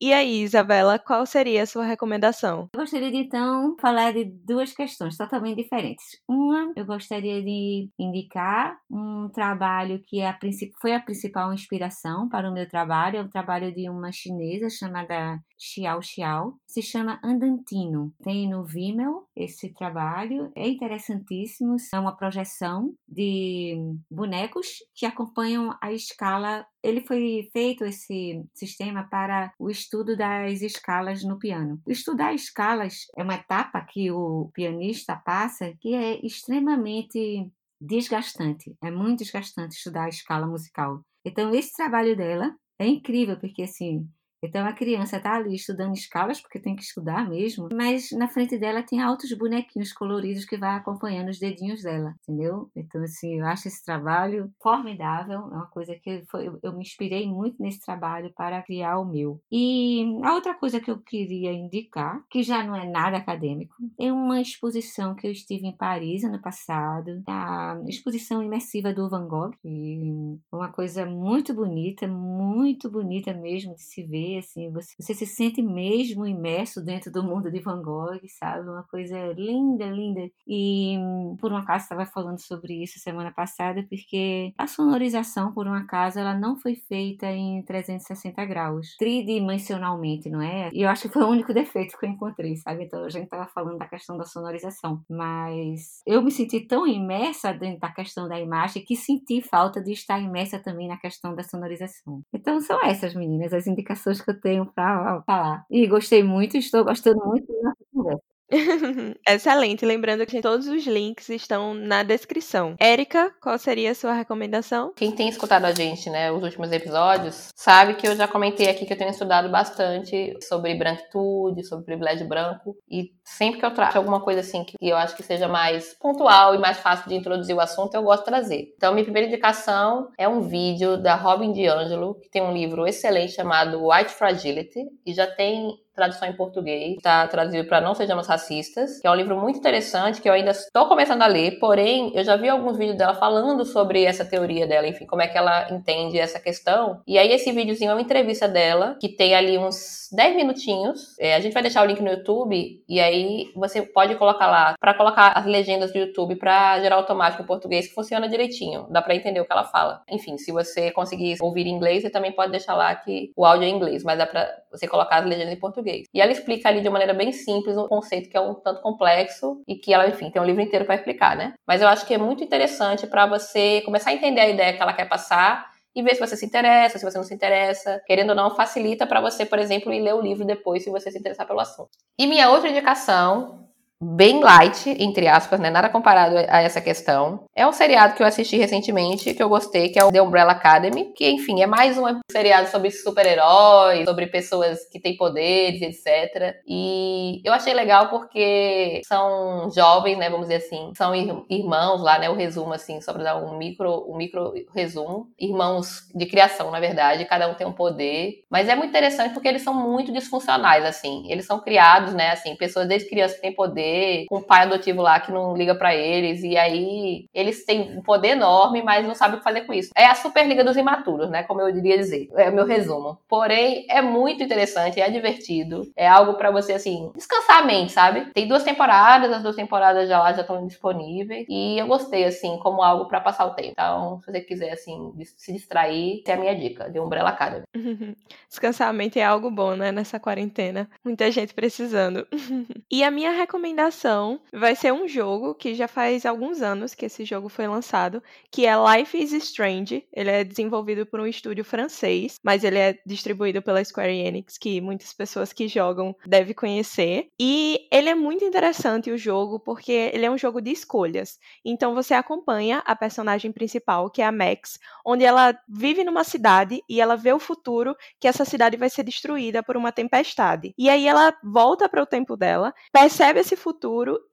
E 0.00 0.12
aí, 0.12 0.42
Isabela, 0.42 0.96
qual 0.96 1.26
seria 1.26 1.64
a 1.64 1.66
sua 1.66 1.84
recomendação? 1.84 2.68
Eu 2.72 2.80
gostaria 2.80 3.10
de 3.10 3.16
então 3.16 3.76
falar 3.80 4.12
de 4.12 4.24
duas 4.26 4.72
questões 4.72 5.16
totalmente 5.16 5.56
diferentes. 5.56 6.04
Uma, 6.28 6.72
eu 6.76 6.86
gostaria 6.86 7.42
de 7.42 7.90
indicar 7.98 8.78
um 8.88 9.28
trabalho 9.28 10.00
que 10.06 10.20
é 10.20 10.28
a 10.28 10.38
foi 10.80 10.94
a 10.94 11.00
principal 11.00 11.52
inspiração 11.52 12.28
para 12.28 12.48
o 12.48 12.54
meu 12.54 12.68
trabalho, 12.68 13.16
é 13.16 13.22
o 13.22 13.28
trabalho 13.28 13.74
de 13.74 13.90
uma 13.90 14.12
chinesa 14.12 14.70
chamada 14.70 15.40
Xiao 15.58 16.00
Xiao, 16.00 16.58
se 16.66 16.80
chama 16.82 17.20
Andantino. 17.22 18.12
Tem 18.22 18.48
no 18.48 18.64
Vimeo 18.64 19.26
esse 19.34 19.72
trabalho, 19.72 20.52
é 20.54 20.68
interessantíssimo, 20.68 21.76
é 21.92 21.98
uma 21.98 22.16
projeção 22.16 22.94
de 23.06 23.76
bonecos 24.10 24.66
que 24.94 25.06
acompanham 25.06 25.76
a 25.82 25.92
escala 25.92 26.66
ele 26.82 27.00
foi 27.00 27.48
feito 27.52 27.84
esse 27.84 28.42
sistema 28.54 29.02
para 29.10 29.52
o 29.58 29.68
estudo 29.68 30.16
das 30.16 30.62
escalas 30.62 31.24
no 31.24 31.38
piano. 31.38 31.80
Estudar 31.86 32.32
escalas 32.32 33.06
é 33.16 33.22
uma 33.22 33.34
etapa 33.34 33.84
que 33.84 34.10
o 34.12 34.50
pianista 34.54 35.16
passa 35.16 35.74
que 35.80 35.94
é 35.94 36.24
extremamente 36.24 37.50
desgastante. 37.80 38.76
É 38.82 38.90
muito 38.90 39.18
desgastante 39.18 39.76
estudar 39.76 40.04
a 40.04 40.08
escala 40.08 40.46
musical. 40.46 41.00
Então 41.24 41.54
esse 41.54 41.72
trabalho 41.72 42.16
dela 42.16 42.54
é 42.78 42.86
incrível 42.86 43.38
porque 43.38 43.62
assim 43.62 44.08
então 44.42 44.66
a 44.66 44.72
criança 44.72 45.16
está 45.16 45.34
ali 45.34 45.54
estudando 45.54 45.94
escalas, 45.94 46.40
porque 46.40 46.60
tem 46.60 46.76
que 46.76 46.82
estudar 46.82 47.28
mesmo, 47.28 47.68
mas 47.72 48.10
na 48.12 48.28
frente 48.28 48.56
dela 48.58 48.82
tem 48.82 49.00
altos 49.00 49.32
bonequinhos 49.32 49.92
coloridos 49.92 50.44
que 50.44 50.56
vai 50.56 50.76
acompanhando 50.76 51.28
os 51.28 51.38
dedinhos 51.38 51.82
dela, 51.82 52.14
entendeu? 52.22 52.70
Então, 52.74 53.02
assim, 53.02 53.40
eu 53.40 53.46
acho 53.46 53.68
esse 53.68 53.84
trabalho 53.84 54.50
formidável, 54.62 55.38
é 55.38 55.56
uma 55.56 55.66
coisa 55.66 55.94
que 55.94 56.24
foi, 56.30 56.50
eu 56.62 56.72
me 56.72 56.82
inspirei 56.82 57.28
muito 57.28 57.60
nesse 57.60 57.80
trabalho 57.80 58.32
para 58.36 58.62
criar 58.62 58.98
o 58.98 59.04
meu. 59.04 59.40
E 59.50 60.04
a 60.22 60.34
outra 60.34 60.54
coisa 60.54 60.80
que 60.80 60.90
eu 60.90 60.98
queria 60.98 61.52
indicar, 61.52 62.22
que 62.30 62.42
já 62.42 62.62
não 62.62 62.76
é 62.76 62.86
nada 62.88 63.16
acadêmico, 63.16 63.74
é 63.98 64.12
uma 64.12 64.40
exposição 64.40 65.14
que 65.14 65.26
eu 65.26 65.32
estive 65.32 65.66
em 65.66 65.76
Paris 65.76 66.22
ano 66.24 66.40
passado, 66.40 67.22
a 67.26 67.80
exposição 67.86 68.42
imersiva 68.42 68.92
do 68.92 69.08
Van 69.08 69.26
Gogh, 69.26 69.52
e 69.64 70.38
uma 70.52 70.68
coisa 70.68 71.04
muito 71.04 71.52
bonita, 71.52 72.06
muito 72.06 72.90
bonita 72.90 73.32
mesmo 73.32 73.74
de 73.74 73.82
se 73.82 74.02
ver 74.04 74.27
assim, 74.36 74.70
você, 74.70 74.94
você 74.98 75.14
se 75.14 75.26
sente 75.26 75.62
mesmo 75.62 76.26
imerso 76.26 76.84
dentro 76.84 77.10
do 77.10 77.22
mundo 77.22 77.50
de 77.50 77.60
Van 77.60 77.80
Gogh, 77.80 78.20
sabe? 78.38 78.68
Uma 78.68 78.82
coisa 78.82 79.32
linda, 79.32 79.86
linda. 79.86 80.28
E 80.46 80.96
por 81.40 81.52
um 81.52 81.56
acaso 81.56 81.84
estava 81.84 82.04
falando 82.04 82.40
sobre 82.40 82.82
isso 82.82 82.98
semana 82.98 83.32
passada, 83.32 83.86
porque 83.88 84.52
a 84.58 84.66
sonorização, 84.66 85.52
por 85.52 85.66
um 85.66 85.74
acaso, 85.74 86.18
ela 86.18 86.34
não 86.34 86.56
foi 86.56 86.74
feita 86.74 87.26
em 87.26 87.62
360 87.62 88.44
graus, 88.44 88.96
tridimensionalmente, 88.98 90.28
não 90.28 90.42
é? 90.42 90.70
E 90.72 90.82
eu 90.82 90.88
acho 90.88 91.02
que 91.02 91.14
foi 91.14 91.22
o 91.22 91.28
único 91.28 91.52
defeito 91.54 91.96
que 91.98 92.06
eu 92.06 92.10
encontrei, 92.10 92.56
sabe? 92.56 92.84
Então 92.84 93.04
a 93.04 93.08
gente 93.08 93.24
estava 93.24 93.46
falando 93.46 93.78
da 93.78 93.86
questão 93.86 94.16
da 94.16 94.24
sonorização, 94.24 95.02
mas 95.08 96.02
eu 96.06 96.22
me 96.22 96.30
senti 96.30 96.60
tão 96.60 96.86
imersa 96.86 97.52
dentro 97.52 97.80
da 97.80 97.90
questão 97.90 98.28
da 98.28 98.38
imagem 98.38 98.84
que 98.84 98.96
senti 98.96 99.40
falta 99.40 99.80
de 99.80 99.92
estar 99.92 100.18
imersa 100.20 100.58
também 100.58 100.88
na 100.88 100.96
questão 100.96 101.34
da 101.34 101.42
sonorização. 101.42 102.22
Então 102.32 102.60
são 102.60 102.82
essas, 102.84 103.14
meninas, 103.14 103.52
as 103.52 103.66
indicações 103.66 104.17
que 104.24 104.30
eu 104.30 104.40
tenho 104.40 104.66
para 104.66 105.22
falar. 105.24 105.66
E 105.70 105.86
gostei 105.86 106.22
muito, 106.22 106.56
estou 106.56 106.84
gostando 106.84 107.24
muito 107.26 107.46
da 107.62 107.72
conversa. 107.92 108.37
Excelente. 109.28 109.84
Lembrando 109.84 110.26
que 110.26 110.40
todos 110.40 110.66
os 110.66 110.86
links 110.86 111.28
estão 111.28 111.74
na 111.74 112.02
descrição. 112.02 112.74
Érica, 112.78 113.32
qual 113.40 113.58
seria 113.58 113.90
a 113.90 113.94
sua 113.94 114.12
recomendação? 114.12 114.92
Quem 114.96 115.12
tem 115.12 115.28
escutado 115.28 115.64
a 115.64 115.72
gente, 115.72 116.08
né, 116.08 116.32
os 116.32 116.42
últimos 116.42 116.72
episódios, 116.72 117.50
sabe 117.54 117.94
que 117.94 118.06
eu 118.06 118.16
já 118.16 118.26
comentei 118.26 118.68
aqui 118.68 118.86
que 118.86 118.92
eu 118.92 118.98
tenho 118.98 119.10
estudado 119.10 119.48
bastante 119.48 120.36
sobre 120.42 120.74
branquitude, 120.74 121.66
sobre 121.66 121.84
privilégio 121.84 122.26
branco. 122.26 122.76
E 122.90 123.12
sempre 123.24 123.60
que 123.60 123.66
eu 123.66 123.74
trago 123.74 123.98
alguma 123.98 124.20
coisa 124.20 124.40
assim 124.40 124.64
que 124.64 124.76
eu 124.80 124.96
acho 124.96 125.16
que 125.16 125.22
seja 125.22 125.48
mais 125.48 125.94
pontual 126.00 126.54
e 126.54 126.58
mais 126.58 126.78
fácil 126.78 127.08
de 127.08 127.14
introduzir 127.14 127.54
o 127.54 127.60
assunto, 127.60 127.94
eu 127.94 128.02
gosto 128.02 128.20
de 128.20 128.30
trazer. 128.30 128.72
Então, 128.76 128.92
minha 128.92 129.04
primeira 129.04 129.28
indicação 129.28 130.08
é 130.18 130.28
um 130.28 130.40
vídeo 130.40 130.96
da 130.96 131.14
Robin 131.14 131.52
DiAngelo, 131.52 132.14
que 132.20 132.30
tem 132.30 132.42
um 132.42 132.52
livro 132.52 132.86
excelente 132.86 133.32
chamado 133.32 133.86
White 133.86 134.12
Fragility, 134.12 134.80
e 135.04 135.12
já 135.12 135.26
tem 135.26 135.76
tradução 135.98 136.28
em 136.28 136.32
português, 136.32 136.94
está 136.96 137.26
traduzido 137.26 137.66
para 137.66 137.80
Não 137.80 137.92
Sejamos 137.92 138.28
Racistas, 138.28 139.00
que 139.00 139.06
é 139.06 139.10
um 139.10 139.14
livro 139.16 139.36
muito 139.36 139.58
interessante 139.58 140.22
que 140.22 140.28
eu 140.28 140.32
ainda 140.32 140.52
estou 140.52 140.86
começando 140.86 141.22
a 141.22 141.26
ler, 141.26 141.58
porém 141.58 142.12
eu 142.14 142.22
já 142.22 142.36
vi 142.36 142.48
alguns 142.48 142.78
vídeos 142.78 142.96
dela 142.96 143.14
falando 143.14 143.64
sobre 143.64 144.04
essa 144.04 144.24
teoria 144.24 144.66
dela, 144.66 144.86
enfim, 144.86 145.06
como 145.06 145.22
é 145.22 145.26
que 145.26 145.36
ela 145.36 145.68
entende 145.72 146.18
essa 146.18 146.38
questão. 146.38 147.00
E 147.06 147.18
aí 147.18 147.32
esse 147.32 147.50
videozinho 147.50 147.90
é 147.90 147.94
uma 147.94 148.00
entrevista 148.00 148.46
dela, 148.46 148.96
que 149.00 149.08
tem 149.08 149.34
ali 149.34 149.58
uns 149.58 150.08
10 150.12 150.36
minutinhos. 150.36 151.16
É, 151.18 151.34
a 151.34 151.40
gente 151.40 151.52
vai 151.52 151.62
deixar 151.62 151.82
o 151.82 151.86
link 151.86 152.00
no 152.00 152.10
YouTube 152.10 152.82
e 152.88 153.00
aí 153.00 153.50
você 153.54 153.82
pode 153.82 154.14
colocar 154.14 154.46
lá 154.46 154.74
para 154.80 154.94
colocar 154.94 155.32
as 155.32 155.44
legendas 155.44 155.92
do 155.92 155.98
YouTube 155.98 156.36
para 156.36 156.80
gerar 156.80 156.96
automático 156.96 157.42
em 157.42 157.46
português 157.46 157.88
que 157.88 157.94
funciona 157.94 158.28
direitinho, 158.28 158.86
dá 158.90 159.02
para 159.02 159.14
entender 159.14 159.40
o 159.40 159.44
que 159.44 159.52
ela 159.52 159.64
fala. 159.64 160.02
Enfim, 160.08 160.38
se 160.38 160.52
você 160.52 160.90
conseguir 160.92 161.36
ouvir 161.40 161.66
em 161.66 161.74
inglês, 161.74 162.02
você 162.02 162.10
também 162.10 162.32
pode 162.32 162.52
deixar 162.52 162.74
lá 162.74 162.94
que 162.94 163.32
o 163.36 163.44
áudio 163.44 163.64
é 163.64 163.68
em 163.68 163.74
inglês, 163.74 164.04
mas 164.04 164.18
dá 164.18 164.26
para 164.26 164.48
você 164.70 164.86
colocar 164.86 165.18
as 165.18 165.26
legendas 165.26 165.52
em 165.52 165.58
português 165.58 165.87
português. 165.88 166.06
E 166.12 166.20
ela 166.20 166.30
explica 166.30 166.68
ali 166.68 166.80
de 166.80 166.90
maneira 166.90 167.14
bem 167.14 167.32
simples 167.32 167.76
um 167.76 167.88
conceito 167.88 168.28
que 168.28 168.36
é 168.36 168.40
um 168.40 168.54
tanto 168.54 168.82
complexo 168.82 169.62
e 169.66 169.76
que 169.76 169.92
ela, 169.92 170.06
enfim, 170.06 170.30
tem 170.30 170.40
um 170.40 170.44
livro 170.44 170.62
inteiro 170.62 170.84
para 170.84 170.94
explicar, 170.94 171.36
né? 171.36 171.54
Mas 171.66 171.80
eu 171.80 171.88
acho 171.88 172.06
que 172.06 172.14
é 172.14 172.18
muito 172.18 172.44
interessante 172.44 173.06
para 173.06 173.26
você 173.26 173.80
começar 173.82 174.10
a 174.10 174.14
entender 174.14 174.40
a 174.40 174.48
ideia 174.48 174.72
que 174.74 174.82
ela 174.82 174.92
quer 174.92 175.08
passar 175.08 175.70
e 175.94 176.02
ver 176.02 176.14
se 176.14 176.20
você 176.20 176.36
se 176.36 176.46
interessa, 176.46 176.98
se 176.98 177.04
você 177.04 177.16
não 177.16 177.24
se 177.24 177.34
interessa. 177.34 178.00
Querendo 178.06 178.30
ou 178.30 178.36
não, 178.36 178.54
facilita 178.54 179.06
para 179.06 179.20
você, 179.20 179.44
por 179.44 179.58
exemplo, 179.58 179.92
ir 179.92 180.00
ler 180.00 180.14
o 180.14 180.20
livro 180.20 180.44
depois 180.44 180.84
se 180.84 180.90
você 180.90 181.10
se 181.10 181.18
interessar 181.18 181.46
pelo 181.46 181.60
assunto. 181.60 181.90
E 182.18 182.26
minha 182.26 182.50
outra 182.50 182.68
indicação 182.68 183.67
bem 184.00 184.40
light, 184.40 184.88
entre 184.98 185.26
aspas, 185.26 185.58
né? 185.58 185.70
Nada 185.70 185.88
comparado 185.88 186.36
a 186.48 186.62
essa 186.62 186.80
questão. 186.80 187.44
É 187.54 187.66
um 187.66 187.72
seriado 187.72 188.14
que 188.14 188.22
eu 188.22 188.26
assisti 188.26 188.56
recentemente, 188.56 189.34
que 189.34 189.42
eu 189.42 189.48
gostei, 189.48 189.88
que 189.88 189.98
é 189.98 190.04
o 190.04 190.12
The 190.12 190.22
Umbrella 190.22 190.52
Academy, 190.52 191.12
que, 191.14 191.28
enfim, 191.28 191.60
é 191.60 191.66
mais 191.66 191.98
um 191.98 192.04
seriado 192.30 192.68
sobre 192.68 192.90
super-heróis, 192.90 194.04
sobre 194.04 194.26
pessoas 194.28 194.78
que 194.90 195.00
têm 195.00 195.16
poderes, 195.16 195.82
etc. 195.82 196.56
E 196.66 197.40
eu 197.44 197.52
achei 197.52 197.74
legal 197.74 198.08
porque 198.08 199.00
são 199.06 199.68
jovens, 199.74 200.16
né? 200.16 200.30
Vamos 200.30 200.48
dizer 200.48 200.64
assim, 200.64 200.92
são 200.96 201.14
irmãos 201.50 202.00
lá, 202.00 202.18
né? 202.18 202.30
O 202.30 202.34
resumo, 202.34 202.72
assim, 202.72 203.00
só 203.00 203.12
pra 203.12 203.24
dar 203.24 203.36
um 203.36 203.56
micro, 203.58 204.06
um 204.08 204.16
micro 204.16 204.52
resumo. 204.74 205.26
Irmãos 205.38 206.08
de 206.14 206.26
criação, 206.26 206.70
na 206.70 206.78
verdade, 206.78 207.24
cada 207.24 207.48
um 207.48 207.54
tem 207.54 207.66
um 207.66 207.72
poder. 207.72 208.44
Mas 208.48 208.68
é 208.68 208.76
muito 208.76 208.90
interessante 208.90 209.34
porque 209.34 209.48
eles 209.48 209.62
são 209.62 209.74
muito 209.74 210.12
disfuncionais, 210.12 210.84
assim. 210.84 211.24
Eles 211.28 211.46
são 211.46 211.60
criados, 211.60 212.14
né? 212.14 212.30
Assim, 212.30 212.54
pessoas 212.54 212.86
desde 212.86 213.08
criança 213.08 213.40
têm 213.40 213.52
poder 213.52 213.87
com 214.28 214.38
um 214.38 214.42
pai 214.42 214.62
adotivo 214.62 215.02
lá 215.02 215.20
que 215.20 215.32
não 215.32 215.56
liga 215.56 215.74
para 215.74 215.94
eles, 215.94 216.42
e 216.42 216.56
aí 216.56 217.26
eles 217.34 217.64
têm 217.64 217.98
um 217.98 218.02
poder 218.02 218.30
enorme, 218.30 218.82
mas 218.82 219.06
não 219.06 219.14
sabem 219.14 219.36
o 219.36 219.38
que 219.38 219.44
fazer 219.44 219.62
com 219.62 219.72
isso. 219.72 219.90
É 219.96 220.06
a 220.06 220.14
Superliga 220.14 220.64
dos 220.64 220.76
Imaturos, 220.76 221.30
né? 221.30 221.42
Como 221.42 221.60
eu 221.60 221.72
diria 221.72 221.96
dizer. 221.98 222.28
É 222.36 222.48
o 222.48 222.54
meu 222.54 222.66
resumo. 222.66 223.18
Porém, 223.28 223.86
é 223.88 224.00
muito 224.00 224.42
interessante, 224.42 225.00
é 225.00 225.10
divertido. 225.10 225.90
É 225.96 226.08
algo 226.08 226.34
para 226.34 226.50
você, 226.50 226.72
assim, 226.72 227.10
descansar 227.14 227.62
a 227.62 227.66
mente, 227.66 227.92
sabe? 227.92 228.26
Tem 228.32 228.46
duas 228.46 228.62
temporadas, 228.62 229.32
as 229.32 229.42
duas 229.42 229.56
temporadas 229.56 230.08
já 230.08 230.18
lá 230.18 230.32
já 230.32 230.42
estão 230.42 230.66
disponíveis. 230.66 231.46
E 231.48 231.78
eu 231.78 231.86
gostei, 231.86 232.24
assim, 232.24 232.58
como 232.58 232.82
algo 232.82 233.06
para 233.06 233.20
passar 233.20 233.46
o 233.46 233.54
tempo. 233.54 233.72
Então, 233.72 234.20
se 234.20 234.30
você 234.30 234.40
quiser, 234.40 234.72
assim, 234.72 235.12
se 235.36 235.52
distrair, 235.52 236.22
é 236.26 236.32
a 236.32 236.36
minha 236.36 236.54
dica, 236.54 236.90
de 236.90 237.00
Umbrella 237.00 237.30
Academy. 237.30 237.64
Descansar 238.48 238.88
a 238.88 238.92
mente 238.92 239.18
é 239.18 239.24
algo 239.24 239.50
bom, 239.50 239.74
né? 239.74 239.92
Nessa 239.92 240.18
quarentena. 240.18 240.88
Muita 241.04 241.30
gente 241.30 241.54
precisando. 241.54 242.26
e 242.90 243.02
a 243.02 243.10
minha 243.10 243.32
recomendação 243.32 243.77
recomendação 243.78 244.40
vai 244.52 244.74
ser 244.74 244.92
um 244.92 245.06
jogo 245.06 245.54
que 245.54 245.74
já 245.74 245.86
faz 245.86 246.26
alguns 246.26 246.60
anos 246.60 246.94
que 246.94 247.06
esse 247.06 247.24
jogo 247.24 247.48
foi 247.48 247.66
lançado, 247.68 248.22
que 248.50 248.66
é 248.66 248.74
Life 248.76 249.16
is 249.16 249.32
Strange. 249.32 250.04
Ele 250.12 250.30
é 250.30 250.44
desenvolvido 250.44 251.06
por 251.06 251.20
um 251.20 251.26
estúdio 251.26 251.64
francês, 251.64 252.36
mas 252.42 252.64
ele 252.64 252.78
é 252.78 252.98
distribuído 253.06 253.62
pela 253.62 253.82
Square 253.82 254.12
Enix, 254.12 254.58
que 254.58 254.80
muitas 254.80 255.12
pessoas 255.12 255.52
que 255.52 255.68
jogam 255.68 256.14
devem 256.26 256.54
conhecer. 256.54 257.28
E 257.38 257.86
ele 257.92 258.08
é 258.08 258.14
muito 258.14 258.44
interessante 258.44 259.10
o 259.10 259.18
jogo 259.18 259.60
porque 259.60 260.10
ele 260.12 260.26
é 260.26 260.30
um 260.30 260.38
jogo 260.38 260.60
de 260.60 260.72
escolhas. 260.72 261.38
Então 261.64 261.94
você 261.94 262.14
acompanha 262.14 262.82
a 262.84 262.96
personagem 262.96 263.52
principal, 263.52 264.10
que 264.10 264.22
é 264.22 264.26
a 264.26 264.32
Max, 264.32 264.78
onde 265.06 265.24
ela 265.24 265.56
vive 265.68 266.02
numa 266.02 266.24
cidade 266.24 266.82
e 266.88 267.00
ela 267.00 267.16
vê 267.16 267.32
o 267.32 267.38
futuro 267.38 267.94
que 268.20 268.26
essa 268.26 268.44
cidade 268.44 268.76
vai 268.76 268.90
ser 268.90 269.04
destruída 269.04 269.62
por 269.62 269.76
uma 269.76 269.92
tempestade. 269.92 270.74
E 270.76 270.90
aí 270.90 271.06
ela 271.06 271.34
volta 271.44 271.88
para 271.88 272.02
o 272.02 272.06
tempo 272.06 272.36
dela, 272.36 272.74
percebe 272.92 273.40
esse 273.40 273.54
futuro 273.56 273.67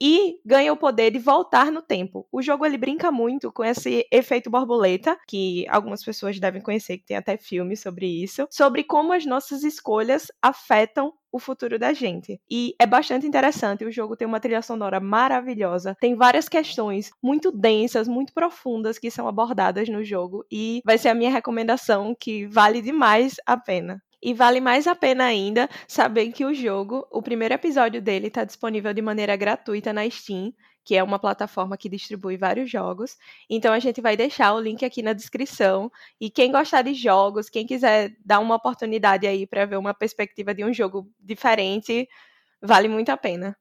e 0.02 0.40
ganha 0.46 0.72
o 0.74 0.78
poder 0.78 1.12
de 1.12 1.20
voltar 1.20 1.72
no 1.72 1.82
tempo. 1.82 2.28
O 2.32 2.42
jogo 2.42 2.66
ele 2.66 2.78
brinca 2.78 3.12
muito 3.12 3.52
com 3.52 3.64
esse 3.64 4.06
efeito 4.12 4.50
borboleta, 4.50 5.18
que 5.28 5.66
algumas 5.70 6.04
pessoas 6.04 6.40
devem 6.40 6.62
conhecer, 6.62 6.98
que 6.98 7.06
tem 7.06 7.18
até 7.18 7.38
filme 7.38 7.76
sobre 7.76 8.06
isso, 8.08 8.48
sobre 8.50 8.84
como 8.84 9.14
as 9.14 9.26
nossas 9.26 9.64
escolhas 9.64 10.28
afetam 10.42 11.14
o 11.32 11.40
futuro 11.40 11.78
da 11.78 11.92
gente. 11.92 12.40
E 12.50 12.74
é 12.80 12.86
bastante 12.86 13.28
interessante. 13.28 13.84
O 13.84 13.92
jogo 13.92 14.16
tem 14.16 14.26
uma 14.28 14.40
trilha 14.40 14.62
sonora 14.62 15.00
maravilhosa, 15.02 15.96
tem 16.00 16.16
várias 16.16 16.48
questões 16.48 17.12
muito 17.22 17.52
densas, 17.52 18.08
muito 18.08 18.34
profundas 18.34 18.98
que 18.98 19.12
são 19.12 19.28
abordadas 19.28 19.90
no 19.90 20.02
jogo 20.04 20.46
e 20.50 20.82
vai 20.86 20.98
ser 20.98 21.10
a 21.10 21.16
minha 21.16 21.32
recomendação 21.32 22.16
que 22.18 22.48
vale 22.48 22.82
demais 22.82 23.36
a 23.46 23.58
pena. 23.58 24.02
E 24.22 24.34
vale 24.34 24.60
mais 24.60 24.88
a 24.88 24.96
pena 24.96 25.26
ainda 25.26 25.70
saber 25.88 26.32
que 26.32 26.46
o 26.46 26.54
jogo, 26.54 27.08
o 27.12 27.22
primeiro 27.22 27.54
episódio 27.54 28.02
dele 28.02 28.28
está 28.28 28.44
disponível 28.44 28.94
de 28.94 29.02
maneira 29.02 29.36
gratuita 29.36 29.94
na 29.94 30.10
Steam, 30.10 30.54
que 30.84 30.96
é 30.96 31.04
uma 31.04 31.20
plataforma 31.20 31.78
que 31.78 31.90
distribui 31.90 32.38
vários 32.38 32.70
jogos. 32.70 33.18
Então 33.50 33.74
a 33.74 33.80
gente 33.80 34.02
vai 34.02 34.16
deixar 34.16 34.54
o 34.54 34.60
link 34.60 34.86
aqui 34.86 35.02
na 35.02 35.14
descrição. 35.14 35.92
E 36.22 36.30
quem 36.30 36.52
gostar 36.52 36.84
de 36.84 36.94
jogos, 36.94 37.50
quem 37.50 37.66
quiser 37.66 38.16
dar 38.24 38.40
uma 38.40 38.56
oportunidade 38.56 39.26
aí 39.28 39.48
para 39.48 39.66
ver 39.66 39.78
uma 39.78 39.94
perspectiva 39.94 40.54
de 40.54 40.64
um 40.64 40.74
jogo 40.74 41.10
diferente, 41.20 42.08
vale 42.62 42.88
muito 42.88 43.10
a 43.10 43.18
pena. 43.18 43.58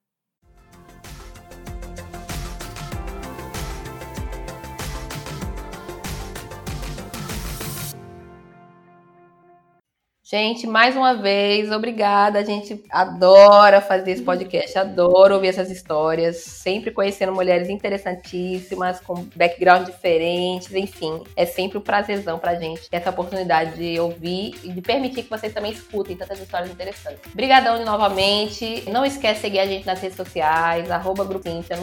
Gente, 10.27 10.67
mais 10.67 10.97
uma 10.97 11.13
vez, 11.13 11.71
obrigada. 11.71 12.39
A 12.39 12.43
gente 12.43 12.83
adora 12.91 13.83
fazer 13.83 14.13
esse 14.13 14.23
podcast, 14.23 14.79
adora 14.79 15.35
ouvir 15.35 15.49
essas 15.49 15.71
histórias, 15.71 16.39
sempre 16.39 16.91
conhecendo 16.91 17.31
mulheres 17.31 17.69
interessantíssimas, 17.69 19.01
com 19.01 19.27
background 19.37 19.85
diferentes, 19.85 20.75
enfim. 20.75 21.23
É 21.37 21.45
sempre 21.45 21.77
um 21.77 21.83
prazerzão 21.83 22.39
pra 22.39 22.55
gente 22.55 22.89
ter 22.89 22.97
essa 22.97 23.11
oportunidade 23.11 23.77
de 23.77 24.01
ouvir 24.01 24.55
e 24.65 24.73
de 24.73 24.81
permitir 24.81 25.25
que 25.25 25.29
vocês 25.29 25.53
também 25.53 25.73
escutem 25.73 26.17
tantas 26.17 26.41
histórias 26.41 26.71
interessantes. 26.71 27.21
Obrigadão 27.31 27.77
de 27.77 27.85
novamente. 27.85 28.83
Não 28.91 29.05
esquece 29.05 29.35
de 29.35 29.41
seguir 29.43 29.59
a 29.59 29.67
gente 29.67 29.85
nas 29.85 30.01
redes 30.01 30.17
sociais, 30.17 30.91
arroba 30.91 31.23
no 31.25 31.39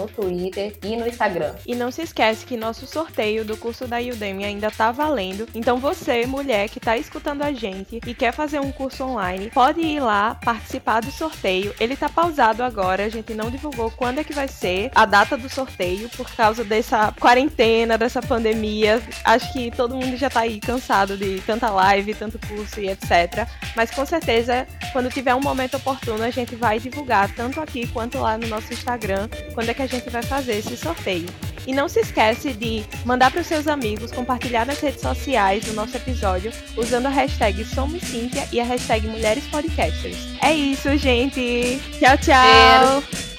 Twitter 0.07 0.75
e 0.83 0.97
no 0.97 1.07
Instagram. 1.07 1.53
E 1.67 1.75
não 1.75 1.91
se 1.91 2.01
esquece 2.01 2.43
que 2.43 2.57
nosso 2.57 2.87
sorteio 2.87 3.45
do 3.45 3.55
curso 3.55 3.87
da 3.87 3.99
Udemy 3.99 4.45
ainda 4.45 4.71
tá 4.71 4.91
valendo. 4.91 5.47
Então 5.53 5.77
você, 5.77 6.25
mulher 6.25 6.69
que 6.69 6.79
tá 6.79 6.97
escutando 6.97 7.43
a 7.43 7.51
gente 7.51 8.01
e 8.03 8.15
quer 8.15 8.30
fazer 8.31 8.59
um 8.59 8.71
curso 8.71 9.03
online, 9.03 9.49
pode 9.49 9.81
ir 9.81 9.99
lá 9.99 10.35
participar 10.35 11.01
do 11.01 11.11
sorteio. 11.11 11.73
Ele 11.79 11.95
tá 11.95 12.09
pausado 12.09 12.63
agora, 12.63 13.05
a 13.05 13.09
gente 13.09 13.33
não 13.33 13.49
divulgou 13.49 13.91
quando 13.91 14.19
é 14.19 14.23
que 14.23 14.33
vai 14.33 14.47
ser 14.47 14.91
a 14.95 15.05
data 15.05 15.37
do 15.37 15.49
sorteio 15.49 16.09
por 16.09 16.29
causa 16.35 16.63
dessa 16.63 17.13
quarentena, 17.19 17.97
dessa 17.97 18.21
pandemia. 18.21 19.01
Acho 19.23 19.51
que 19.53 19.71
todo 19.71 19.95
mundo 19.95 20.17
já 20.17 20.29
tá 20.29 20.41
aí 20.41 20.59
cansado 20.59 21.17
de 21.17 21.41
tanta 21.41 21.69
live, 21.69 22.13
tanto 22.13 22.39
curso 22.47 22.79
e 22.79 22.89
etc. 22.89 23.47
Mas 23.75 23.91
com 23.91 24.05
certeza, 24.05 24.67
quando 24.91 25.09
tiver 25.09 25.35
um 25.35 25.41
momento 25.41 25.77
oportuno, 25.77 26.23
a 26.23 26.29
gente 26.29 26.55
vai 26.55 26.79
divulgar 26.79 27.33
tanto 27.33 27.61
aqui 27.61 27.87
quanto 27.87 28.19
lá 28.19 28.37
no 28.37 28.47
nosso 28.47 28.73
Instagram 28.73 29.27
quando 29.53 29.69
é 29.69 29.73
que 29.73 29.81
a 29.81 29.87
gente 29.87 30.09
vai 30.09 30.23
fazer 30.23 30.57
esse 30.57 30.75
sorteio. 30.77 31.27
E 31.65 31.73
não 31.73 31.87
se 31.87 31.99
esquece 31.99 32.53
de 32.53 32.83
mandar 33.05 33.31
para 33.31 33.41
os 33.41 33.47
seus 33.47 33.67
amigos, 33.67 34.11
compartilhar 34.11 34.65
nas 34.65 34.79
redes 34.79 35.01
sociais 35.01 35.67
o 35.67 35.73
nosso 35.73 35.95
episódio 35.95 36.51
usando 36.75 37.05
a 37.05 37.09
hashtag 37.09 37.63
Somos 37.65 38.01
Cíntia 38.03 38.47
e 38.51 38.59
a 38.59 38.63
hashtag 38.63 39.07
Mulheres 39.07 39.45
Podcasters. 39.47 40.17
É 40.41 40.53
isso, 40.53 40.95
gente. 40.97 41.79
Tchau, 41.99 42.17
tchau. 42.17 43.30